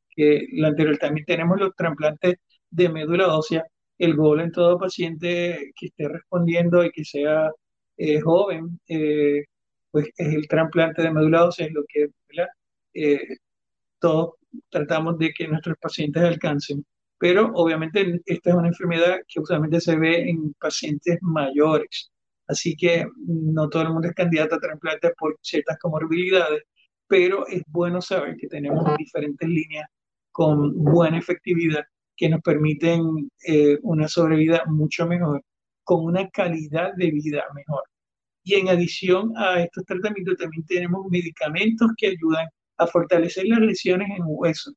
que 0.10 0.48
la 0.54 0.70
anterior. 0.70 0.98
También 0.98 1.26
tenemos 1.26 1.60
los 1.60 1.76
trasplantes 1.76 2.36
de 2.70 2.90
médula 2.90 3.36
ósea. 3.36 3.66
El 3.98 4.16
gol 4.16 4.42
en 4.42 4.52
todo 4.52 4.78
paciente 4.78 5.72
que 5.76 5.88
esté 5.88 6.08
respondiendo 6.10 6.84
y 6.84 6.92
que 6.92 7.06
sea 7.06 7.52
eh, 7.98 8.20
joven, 8.22 8.80
eh, 8.88 9.46
pues 9.92 10.08
es 10.18 10.34
el 10.34 10.48
trasplante 10.48 11.02
de 11.02 11.12
médula 11.12 11.46
ósea, 11.46 11.68
es 11.68 11.74
lo 11.74 11.84
que 11.88 12.10
eh, 12.94 13.38
todos 14.00 14.36
tratamos 14.70 15.18
de 15.20 15.34
que 15.34 15.48
nuestros 15.48 15.78
pacientes 15.80 16.24
alcancen. 16.24 16.86
Pero 17.18 17.52
obviamente 17.56 18.22
esta 18.26 18.50
es 18.52 18.56
una 18.56 18.68
enfermedad 18.70 19.20
que 19.28 19.40
usualmente 19.40 19.80
se 19.82 19.96
ve 19.98 20.30
en 20.30 20.54
pacientes 20.60 21.18
mayores. 21.22 22.12
Así 22.48 22.76
que 22.76 23.06
no 23.26 23.70
todo 23.70 23.84
el 23.84 23.90
mundo 23.94 24.08
es 24.10 24.14
candidato 24.16 24.56
a 24.56 24.60
trasplante 24.60 25.12
por 25.18 25.38
ciertas 25.42 25.80
comorbilidades, 25.80 26.64
pero 27.08 27.48
es 27.48 27.64
bueno 27.68 28.02
saber 28.02 28.36
que 28.38 28.48
tenemos 28.48 28.86
diferentes 28.98 29.48
líneas 29.48 29.88
con 30.32 30.74
buena 30.84 31.18
efectividad 31.20 31.84
que 32.18 32.30
nos 32.30 32.42
permiten 32.42 33.30
una 33.84 34.08
sobrevida 34.08 34.64
mucho 34.68 35.08
mejor 35.08 35.42
con 35.86 36.06
una 36.06 36.30
calidad 36.30 36.94
de 36.98 37.12
vida 37.12 37.44
mejor. 37.56 37.84
Y 38.44 38.56
en 38.56 38.70
adición 38.70 39.34
a 39.38 39.62
estos 39.62 39.86
tratamientos 39.86 40.38
también 40.38 40.66
tenemos 40.68 41.08
medicamentos 41.10 41.90
que 41.98 42.08
ayudan 42.08 42.48
a 42.78 42.88
fortalecer 42.88 43.46
las 43.48 43.60
lesiones 43.60 44.10
en 44.18 44.24
hueso. 44.26 44.72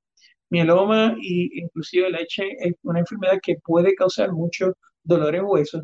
Mieloma 0.51 1.17
y 1.21 1.61
inclusive 1.61 2.11
la 2.11 2.19
H 2.19 2.43
es 2.61 2.75
una 2.83 3.01
enfermedad 3.01 3.39
que 3.43 3.57
puede 3.65 3.95
causar 3.95 4.33
mucho 4.33 4.75
dolor 5.03 5.35
en 5.35 5.45
huesos 5.45 5.83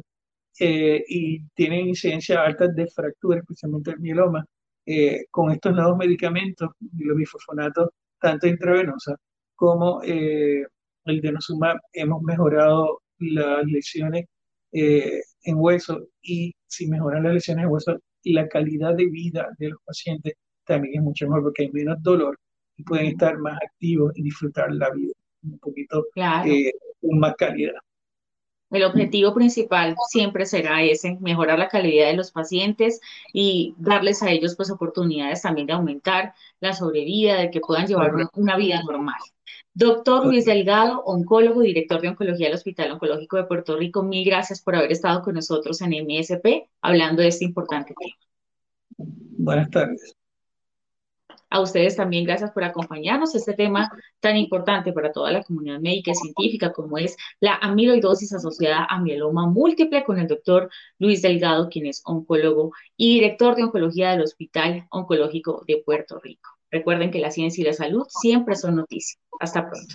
eh, 0.61 1.05
y 1.09 1.41
tiene 1.55 1.81
incidencia 1.83 2.43
alta 2.43 2.69
de 2.69 2.87
fracturas, 2.89 3.41
especialmente 3.43 3.91
el 3.93 4.01
mieloma. 4.01 4.45
Eh, 4.87 5.25
con 5.31 5.51
estos 5.51 5.75
nuevos 5.75 5.97
medicamentos, 5.97 6.71
los 6.99 7.17
bifosfonatos, 7.17 7.89
tanto 8.21 8.47
intravenosa 8.47 9.17
como 9.55 10.03
eh, 10.03 10.65
el 11.07 11.21
denosumab, 11.21 11.79
hemos 11.93 12.23
mejorado 12.23 13.03
las 13.19 13.65
lesiones 13.67 14.27
eh, 14.75 15.23
en 15.45 15.57
hueso 15.57 16.09
y 16.21 16.53
si 16.67 16.89
mejoran 16.89 17.23
las 17.23 17.35
lesiones 17.35 17.65
en 17.65 17.71
hueso, 17.71 17.99
la 18.25 18.49
calidad 18.49 18.95
de 18.95 19.07
vida 19.07 19.49
de 19.59 19.69
los 19.69 19.79
pacientes 19.85 20.35
también 20.65 20.97
es 20.97 21.03
mucho 21.03 21.27
mejor 21.27 21.45
porque 21.45 21.65
hay 21.65 21.73
menos 21.73 22.03
dolor 22.03 22.39
y 22.77 22.83
pueden 22.83 23.07
estar 23.07 23.39
más 23.39 23.57
activos 23.63 24.13
y 24.17 24.23
disfrutar 24.23 24.73
la 24.73 24.91
vida 24.91 25.13
un 25.45 25.59
poquito 25.61 26.07
eh, 26.47 26.73
con 27.01 27.19
más 27.19 27.35
calidad. 27.37 27.75
El 28.71 28.83
objetivo 28.83 29.33
principal 29.33 29.95
siempre 30.09 30.47
será 30.47 30.83
ese, 30.83 31.17
mejorar 31.21 31.59
la 31.61 31.69
calidad 31.69 32.09
de 32.09 32.17
los 32.17 32.33
pacientes 32.33 33.01
y 33.33 33.75
darles 33.79 34.23
a 34.25 34.31
ellos 34.33 34.57
pues 34.57 34.71
oportunidades 34.73 35.43
también 35.43 35.69
de 35.69 35.75
aumentar 35.75 36.35
la 36.59 36.73
sobrevida, 36.73 37.37
de 37.37 37.51
que 37.53 37.61
puedan 37.61 37.87
llevar 37.87 38.13
una 38.35 38.57
vida 38.57 38.83
normal. 38.83 39.21
Doctor 39.73 40.27
Luis 40.27 40.45
Delgado, 40.45 41.03
oncólogo, 41.05 41.61
director 41.63 42.01
de 42.01 42.09
oncología 42.09 42.47
del 42.47 42.55
Hospital 42.55 42.93
Oncológico 42.93 43.37
de 43.37 43.45
Puerto 43.45 43.77
Rico, 43.77 44.03
mil 44.03 44.25
gracias 44.25 44.63
por 44.63 44.77
haber 44.77 44.93
estado 44.93 45.23
con 45.23 45.35
nosotros 45.35 45.81
en 45.81 45.91
MSP 45.91 46.69
hablando 46.81 47.23
de 47.23 47.29
este 47.29 47.45
importante 47.45 47.95
tema. 47.99 48.15
Buenas 48.97 49.71
tardes. 49.71 50.17
A 51.55 51.61
ustedes 51.61 51.95
también 51.95 52.25
gracias 52.25 52.51
por 52.51 52.65
acompañarnos 52.65 53.35
este 53.37 53.53
tema 53.53 53.89
tan 54.19 54.37
importante 54.37 54.93
para 54.93 55.13
toda 55.13 55.31
la 55.31 55.45
comunidad 55.45 55.79
médica 55.79 56.11
y 56.11 56.15
científica 56.17 56.73
como 56.73 56.99
es 56.99 57.17
la 57.39 57.55
amiloidosis 57.55 58.33
asociada 58.33 58.87
a 58.91 59.01
mieloma 59.01 59.47
múltiple 59.47 60.03
con 60.03 60.19
el 60.19 60.27
doctor 60.27 60.69
Luis 60.99 61.23
Delgado, 61.23 61.69
quien 61.69 61.87
es 61.87 62.03
oncólogo 62.07 62.73
y 62.97 63.15
director 63.15 63.55
de 63.55 63.63
oncología 63.63 64.11
del 64.11 64.23
Hospital 64.23 64.89
Oncológico 64.91 65.63
de 65.65 65.81
Puerto 65.87 66.19
Rico. 66.19 66.54
Recuerden 66.75 67.13
que 67.13 67.21
la 67.21 67.31
ciencia 67.31 67.63
y 67.63 67.67
la 67.67 67.73
salud 67.73 68.05
siempre 68.09 68.57
son 68.57 68.75
noticias. 68.75 69.17
Hasta 69.39 69.71
pronto. 69.71 69.95